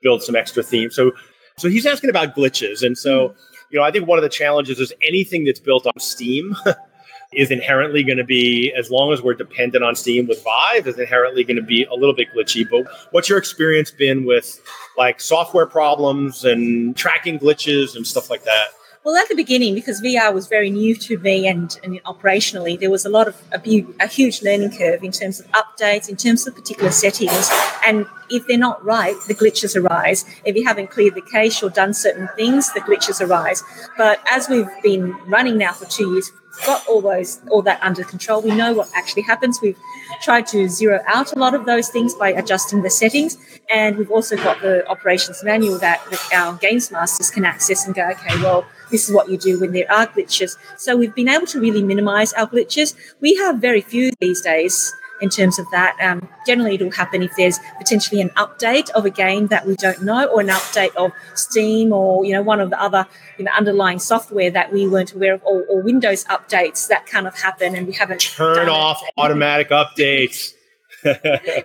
build 0.02 0.22
some 0.22 0.36
extra 0.36 0.62
themes. 0.62 0.94
So, 0.94 1.12
so 1.58 1.68
he's 1.68 1.84
asking 1.84 2.10
about 2.10 2.34
glitches. 2.34 2.82
And 2.82 2.96
so, 2.96 3.34
you 3.70 3.78
know, 3.78 3.84
I 3.84 3.90
think 3.90 4.06
one 4.06 4.18
of 4.18 4.22
the 4.22 4.28
challenges 4.28 4.78
is 4.78 4.92
anything 5.02 5.44
that's 5.44 5.60
built 5.60 5.86
on 5.86 5.98
Steam 5.98 6.56
is 7.36 7.50
inherently 7.50 8.02
going 8.02 8.18
to 8.18 8.24
be, 8.24 8.72
as 8.76 8.90
long 8.90 9.12
as 9.12 9.22
we're 9.22 9.34
dependent 9.34 9.84
on 9.84 9.94
Steam 9.94 10.26
with 10.26 10.42
Vive, 10.42 10.86
is 10.86 10.98
inherently 10.98 11.44
going 11.44 11.56
to 11.56 11.62
be 11.62 11.84
a 11.84 11.94
little 11.94 12.14
bit 12.14 12.28
glitchy. 12.34 12.68
But 12.68 12.86
what's 13.12 13.28
your 13.28 13.38
experience 13.38 13.90
been 13.90 14.24
with 14.24 14.60
like 14.96 15.20
software 15.20 15.66
problems 15.66 16.44
and 16.44 16.96
tracking 16.96 17.38
glitches 17.38 17.96
and 17.96 18.06
stuff 18.06 18.30
like 18.30 18.44
that? 18.44 18.68
Well, 19.04 19.16
at 19.16 19.28
the 19.28 19.34
beginning, 19.34 19.74
because 19.74 20.00
VR 20.00 20.32
was 20.32 20.46
very 20.46 20.70
new 20.70 20.94
to 20.94 21.18
me 21.18 21.46
and, 21.46 21.78
and 21.84 22.02
operationally, 22.04 22.80
there 22.80 22.90
was 22.90 23.04
a 23.04 23.10
lot 23.10 23.28
of 23.28 23.36
a, 23.52 23.58
bu- 23.58 23.92
a 24.00 24.06
huge 24.06 24.40
learning 24.40 24.78
curve 24.78 25.04
in 25.04 25.12
terms 25.12 25.40
of 25.40 25.46
updates, 25.52 26.08
in 26.08 26.16
terms 26.16 26.46
of 26.46 26.54
particular 26.54 26.90
settings. 26.90 27.50
And 27.86 28.06
if 28.30 28.46
they're 28.46 28.56
not 28.56 28.82
right, 28.82 29.14
the 29.28 29.34
glitches 29.34 29.76
arise. 29.76 30.24
If 30.46 30.56
you 30.56 30.64
haven't 30.64 30.90
cleared 30.90 31.16
the 31.16 31.20
cache 31.20 31.62
or 31.62 31.68
done 31.68 31.92
certain 31.92 32.30
things, 32.34 32.72
the 32.72 32.80
glitches 32.80 33.20
arise. 33.20 33.62
But 33.98 34.20
as 34.30 34.48
we've 34.48 34.70
been 34.82 35.14
running 35.26 35.58
now 35.58 35.72
for 35.72 35.84
two 35.84 36.14
years, 36.14 36.32
got 36.66 36.86
all 36.88 37.00
those 37.00 37.40
all 37.50 37.62
that 37.62 37.82
under 37.82 38.04
control. 38.04 38.42
We 38.42 38.54
know 38.54 38.72
what 38.72 38.88
actually 38.94 39.22
happens. 39.22 39.60
We've 39.60 39.78
tried 40.22 40.46
to 40.48 40.68
zero 40.68 41.00
out 41.06 41.32
a 41.32 41.38
lot 41.38 41.54
of 41.54 41.66
those 41.66 41.88
things 41.88 42.14
by 42.14 42.30
adjusting 42.30 42.82
the 42.82 42.90
settings, 42.90 43.36
and 43.72 43.96
we've 43.96 44.10
also 44.10 44.36
got 44.36 44.60
the 44.60 44.86
operations 44.88 45.42
manual 45.44 45.78
that, 45.78 46.00
our 46.34 46.54
games 46.54 46.90
masters 46.90 47.30
can 47.30 47.44
access 47.44 47.86
and 47.86 47.94
go, 47.94 48.08
okay, 48.10 48.42
well, 48.42 48.66
this 48.90 49.08
is 49.08 49.14
what 49.14 49.28
you 49.28 49.36
do 49.36 49.60
when 49.60 49.72
there 49.72 49.90
are 49.90 50.06
glitches. 50.06 50.56
So 50.76 50.96
we've 50.96 51.14
been 51.14 51.28
able 51.28 51.46
to 51.46 51.60
really 51.60 51.82
minimize 51.82 52.32
our 52.34 52.46
glitches. 52.46 52.94
We 53.20 53.34
have 53.36 53.56
very 53.58 53.80
few 53.80 54.12
these 54.20 54.40
days 54.40 54.92
in 55.24 55.30
terms 55.30 55.58
of 55.58 55.66
that. 55.72 55.96
Um, 56.00 56.28
generally, 56.46 56.76
it'll 56.76 56.92
happen 56.92 57.22
if 57.22 57.34
there's 57.36 57.58
potentially 57.78 58.20
an 58.20 58.30
update 58.30 58.90
of 58.90 59.04
a 59.04 59.10
game 59.10 59.48
that 59.48 59.66
we 59.66 59.74
don't 59.74 60.02
know, 60.02 60.26
or 60.26 60.40
an 60.40 60.48
update 60.48 60.94
of 60.94 61.10
Steam, 61.34 61.92
or 61.92 62.24
you 62.24 62.32
know 62.32 62.42
one 62.42 62.60
of 62.60 62.70
the 62.70 62.80
other 62.80 63.06
you 63.38 63.44
know 63.44 63.52
underlying 63.58 63.98
software 63.98 64.50
that 64.50 64.72
we 64.72 64.86
weren't 64.86 65.12
aware 65.12 65.34
of, 65.34 65.42
or, 65.44 65.64
or 65.64 65.82
Windows 65.82 66.24
updates 66.26 66.86
that 66.88 67.06
kind 67.06 67.26
of 67.26 67.34
happen, 67.36 67.74
and 67.74 67.86
we 67.86 67.92
haven't 67.92 68.20
Turn 68.20 68.68
it. 68.68 68.68
off 68.68 69.02
automatic 69.16 69.70
updates. 69.70 70.53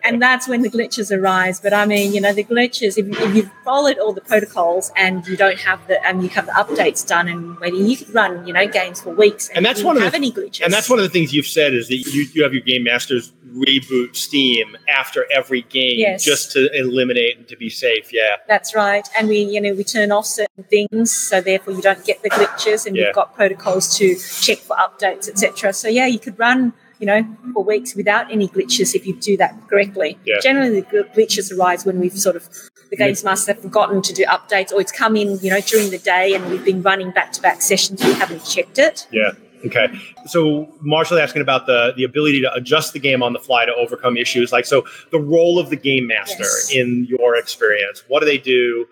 And 0.03 0.22
that's 0.22 0.48
when 0.48 0.62
the 0.62 0.69
glitches 0.69 1.15
arise. 1.15 1.60
But 1.60 1.74
I 1.74 1.86
mean, 1.86 2.13
you 2.13 2.22
know, 2.22 2.34
the 2.34 2.43
glitches. 2.43 2.98
If, 2.98 3.08
if 3.22 3.36
you've 3.36 3.51
followed 3.63 3.98
all 3.98 4.13
the 4.13 4.22
protocols 4.22 4.91
and 4.96 5.25
you 5.27 5.38
don't 5.38 5.60
have 5.60 5.86
the 5.88 6.03
and 6.05 6.22
you 6.24 6.29
have 6.29 6.46
the 6.48 6.51
updates 6.53 7.05
done 7.08 7.27
and 7.27 7.58
waiting, 7.60 7.86
you 7.88 7.98
could 7.98 8.13
run 8.13 8.46
you 8.48 8.53
know 8.53 8.67
games 8.67 9.01
for 9.01 9.12
weeks 9.13 9.48
and, 9.50 9.58
And 9.58 9.65
that's 9.65 9.81
you 9.81 9.86
one 9.88 9.98
of 9.98 10.03
the- 10.03 10.15
any 10.15 10.31
glitches. 10.31 10.62
And 10.63 10.74
that's 10.74 10.89
one 10.89 11.00
of 11.00 11.03
the 11.03 11.10
things 11.10 11.34
you've 11.34 11.46
said 11.48 11.74
is 11.74 11.88
that 11.88 11.98
you, 11.98 12.27
you 12.34 12.43
have 12.43 12.53
your 12.53 12.62
game 12.63 12.84
masters 12.84 13.31
reboot 13.53 14.15
Steam 14.15 14.77
after 14.88 15.25
every 15.34 15.63
game 15.63 15.98
Yes. 16.00 16.24
just 16.24 16.51
to 16.51 16.69
eliminate 16.77 17.38
and 17.38 17.48
to 17.48 17.58
be 17.58 17.69
safe. 17.69 18.13
Yeah. 18.13 18.36
That's 18.48 18.75
right. 18.75 19.08
And 19.17 19.27
we, 19.27 19.39
you 19.39 19.60
know, 19.60 19.74
we 19.74 19.84
turn 19.84 20.12
off 20.12 20.27
certain 20.27 20.63
things, 20.65 21.12
so 21.12 21.41
therefore 21.41 21.74
you 21.74 21.81
don't 21.81 22.05
get 22.05 22.22
the 22.22 22.29
glitches, 22.29 22.86
and 22.86 22.96
Yeah. 22.96 23.05
we've 23.05 23.15
got 23.15 23.34
protocols 23.36 23.98
to 23.98 24.15
check 24.41 24.60
for 24.60 24.75
updates, 24.75 25.27
etc. 25.27 25.74
So 25.74 25.88
yeah, 25.88 26.05
you 26.05 26.19
could 26.19 26.38
run, 26.38 26.74
you 27.00 27.06
know, 27.06 27.25
for 27.53 27.63
weeks 27.63 27.96
without 27.96 28.32
any 28.32 28.48
glitches 28.48 28.94
if 28.94 29.08
you 29.08 29.15
do 29.15 29.38
that 29.38 29.56
correctly. 29.70 30.18
Yeah. 30.25 30.39
Generally, 30.41 30.82
the 30.82 31.03
glitches 31.15 31.56
arise 31.58 31.86
when 31.86 32.00
we've 32.00 32.18
sort 32.18 32.36
of 32.36 32.48
the 32.89 32.98
games 32.98 33.24
master 33.24 33.53
have 33.53 33.62
forgotten 33.62 34.01
to 34.01 34.13
do 34.13 34.25
updates, 34.25 34.72
or 34.74 34.82
it's 34.82 34.91
come 34.91 35.15
in, 35.15 35.39
you 35.41 35.50
know, 35.50 35.62
during 35.62 35.91
the 35.91 36.00
day, 36.00 36.34
and 36.34 36.50
we've 36.50 36.65
been 36.65 36.82
running 36.82 37.12
back-to-back 37.12 37.62
sessions, 37.62 38.03
we 38.03 38.13
haven't 38.13 38.44
checked 38.46 38.79
it. 38.79 39.08
Yeah. 39.12 39.32
Okay. 39.65 39.88
So 40.25 40.74
Marshall 40.82 41.20
asking 41.20 41.41
about 41.41 41.65
the 41.65 41.94
the 41.96 42.06
ability 42.06 42.41
to 42.41 42.53
adjust 42.53 42.94
the 42.94 43.00
game 43.00 43.22
on 43.22 43.34
the 43.34 43.39
fly 43.39 43.65
to 43.65 43.74
overcome 43.75 44.15
issues. 44.15 44.51
Like 44.51 44.65
so 44.65 44.86
the 45.12 45.20
role 45.20 45.60
of 45.60 45.70
the 45.70 45.75
game 45.75 46.08
master 46.08 46.44
Yes. 46.44 46.72
in 46.74 47.06
your 47.10 47.36
experience. 47.36 48.03
What 48.08 48.22
do 48.22 48.25
they 48.25 48.38
do? 48.38 48.88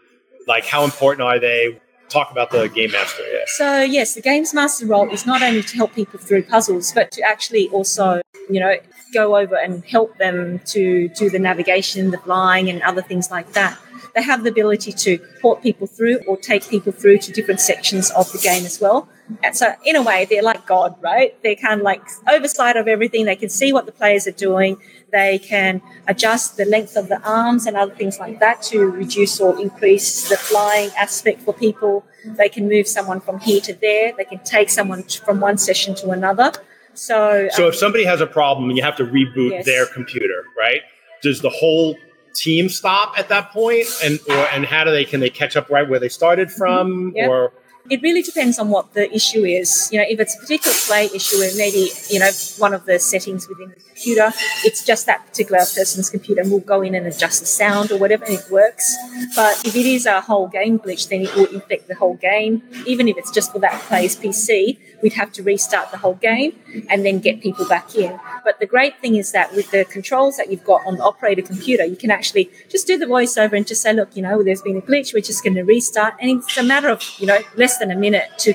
Like 0.45 0.65
how 0.65 0.83
important 0.83 1.21
are 1.21 1.39
they? 1.39 1.79
Talk 2.09 2.31
about 2.31 2.51
the 2.51 2.69
game 2.69 2.91
master. 2.91 3.23
Yeah. 3.23 3.39
So 3.47 3.81
yes, 3.81 4.15
the 4.15 4.21
games 4.21 4.53
master 4.53 4.85
role 4.85 5.09
is 5.09 5.25
not 5.25 5.41
only 5.41 5.61
to 5.61 5.75
help 5.75 5.93
people 5.93 6.19
through 6.19 6.43
puzzles, 6.43 6.91
but 6.93 7.11
to 7.11 7.21
actually 7.21 7.69
also, 7.69 8.21
you 8.49 8.59
know, 8.59 8.75
go 9.13 9.37
over 9.37 9.55
and 9.55 9.83
help 9.85 10.17
them 10.17 10.59
to 10.65 11.09
do 11.09 11.29
the 11.29 11.39
navigation, 11.39 12.11
the 12.11 12.17
flying, 12.17 12.69
and 12.69 12.81
other 12.83 13.01
things 13.01 13.29
like 13.31 13.53
that. 13.53 13.77
They 14.15 14.23
have 14.23 14.43
the 14.43 14.49
ability 14.49 14.93
to 14.93 15.19
port 15.41 15.61
people 15.61 15.85
through 15.85 16.19
or 16.27 16.37
take 16.37 16.67
people 16.69 16.91
through 16.91 17.19
to 17.19 17.31
different 17.31 17.59
sections 17.59 18.09
of 18.11 18.31
the 18.31 18.39
game 18.39 18.65
as 18.65 18.79
well. 18.81 19.07
And 19.43 19.55
so, 19.57 19.73
in 19.83 19.95
a 19.95 20.01
way, 20.01 20.25
they're 20.29 20.41
like 20.41 20.65
God, 20.65 20.95
right? 21.01 21.35
They're 21.43 21.55
kind 21.55 21.81
of 21.81 21.83
like 21.85 22.01
oversight 22.29 22.77
of 22.77 22.87
everything. 22.87 23.25
They 23.25 23.35
can 23.35 23.49
see 23.49 23.73
what 23.73 23.85
the 23.85 23.91
players 23.91 24.25
are 24.27 24.31
doing. 24.31 24.77
They 25.11 25.37
can 25.39 25.81
adjust 26.07 26.55
the 26.57 26.65
length 26.65 26.95
of 26.95 27.09
the 27.09 27.21
arms 27.27 27.65
and 27.65 27.75
other 27.75 27.93
things 27.93 28.19
like 28.19 28.39
that 28.39 28.61
to 28.63 28.85
reduce 28.89 29.39
or 29.41 29.59
increase 29.59 30.29
the 30.29 30.37
flying 30.37 30.89
aspect 30.97 31.41
for 31.41 31.53
people. 31.53 32.05
They 32.25 32.49
can 32.49 32.67
move 32.69 32.87
someone 32.87 33.19
from 33.19 33.39
here 33.39 33.61
to 33.61 33.73
there. 33.73 34.13
They 34.17 34.23
can 34.25 34.39
take 34.39 34.69
someone 34.69 35.03
from 35.03 35.39
one 35.41 35.57
session 35.57 35.93
to 35.95 36.11
another. 36.11 36.51
So, 36.93 37.47
So 37.51 37.63
um, 37.63 37.69
if 37.69 37.75
somebody 37.75 38.05
has 38.05 38.21
a 38.21 38.27
problem 38.27 38.69
and 38.69 38.77
you 38.77 38.83
have 38.83 38.95
to 38.97 39.05
reboot 39.05 39.51
Yes. 39.51 39.65
their 39.65 39.85
computer, 39.87 40.43
right? 40.57 40.81
Does 41.21 41.41
the 41.41 41.49
whole 41.49 41.95
team 42.33 42.69
stop 42.69 43.17
at 43.17 43.29
that 43.29 43.51
point, 43.51 43.87
and 44.03 44.19
or 44.29 44.47
and 44.53 44.65
how 44.65 44.83
do 44.83 44.91
they 44.91 45.05
can 45.05 45.19
they 45.19 45.29
catch 45.29 45.55
up 45.57 45.69
right 45.69 45.87
where 45.89 45.99
they 45.99 46.09
started 46.09 46.51
from, 46.51 46.87
Mm-hmm. 47.11 47.15
Yeah. 47.17 47.27
or 47.27 47.51
it 47.89 48.01
really 48.01 48.21
depends 48.21 48.59
on 48.59 48.69
what 48.69 48.93
the 48.93 49.13
issue 49.13 49.43
is. 49.43 49.89
You 49.91 49.99
know, 49.99 50.05
if 50.07 50.19
it's 50.19 50.35
a 50.35 50.39
particular 50.39 50.75
play 50.87 51.09
issue 51.13 51.41
and 51.41 51.55
maybe, 51.57 51.89
you 52.09 52.19
know, 52.19 52.29
one 52.57 52.73
of 52.73 52.85
the 52.85 52.99
settings 52.99 53.47
within 53.47 53.69
the 53.69 53.75
computer, 53.75 54.31
it's 54.63 54.83
just 54.83 55.05
that 55.05 55.25
particular 55.27 55.59
person's 55.59 56.09
computer 56.09 56.41
and 56.41 56.51
we'll 56.51 56.59
go 56.59 56.81
in 56.81 56.95
and 56.95 57.07
adjust 57.07 57.39
the 57.39 57.45
sound 57.45 57.91
or 57.91 57.97
whatever 57.97 58.25
and 58.25 58.35
it 58.35 58.51
works. 58.51 58.95
But 59.35 59.65
if 59.65 59.75
it 59.75 59.85
is 59.85 60.05
a 60.05 60.21
whole 60.21 60.47
game 60.47 60.79
glitch, 60.79 61.09
then 61.09 61.21
it 61.21 61.35
will 61.35 61.45
infect 61.45 61.87
the 61.87 61.95
whole 61.95 62.15
game. 62.15 62.63
Even 62.85 63.07
if 63.07 63.17
it's 63.17 63.31
just 63.31 63.51
for 63.51 63.59
that 63.59 63.79
player's 63.83 64.15
PC, 64.15 64.77
we'd 65.01 65.13
have 65.13 65.31
to 65.33 65.43
restart 65.43 65.91
the 65.91 65.97
whole 65.97 66.15
game 66.15 66.57
and 66.89 67.05
then 67.05 67.19
get 67.19 67.41
people 67.41 67.67
back 67.67 67.95
in. 67.95 68.19
But 68.43 68.59
the 68.59 68.65
great 68.65 68.99
thing 68.99 69.15
is 69.15 69.31
that 69.31 69.53
with 69.53 69.71
the 69.71 69.85
controls 69.85 70.37
that 70.37 70.51
you've 70.51 70.63
got 70.63 70.85
on 70.85 70.97
the 70.97 71.03
operator 71.03 71.41
computer, 71.41 71.85
you 71.85 71.95
can 71.95 72.11
actually 72.11 72.49
just 72.69 72.87
do 72.87 72.97
the 72.97 73.05
voiceover 73.05 73.53
and 73.53 73.67
just 73.67 73.81
say, 73.81 73.93
look, 73.93 74.15
you 74.15 74.21
know, 74.21 74.43
there's 74.43 74.61
been 74.61 74.77
a 74.77 74.81
glitch, 74.81 75.13
we're 75.13 75.21
just 75.21 75.43
going 75.43 75.55
to 75.55 75.63
restart. 75.63 76.15
And 76.19 76.29
it's 76.29 76.57
a 76.57 76.63
matter 76.63 76.89
of, 76.89 77.03
you 77.19 77.27
know, 77.27 77.39
less 77.55 77.76
than 77.79 77.91
a 77.91 77.95
minute 77.95 78.29
to 78.39 78.53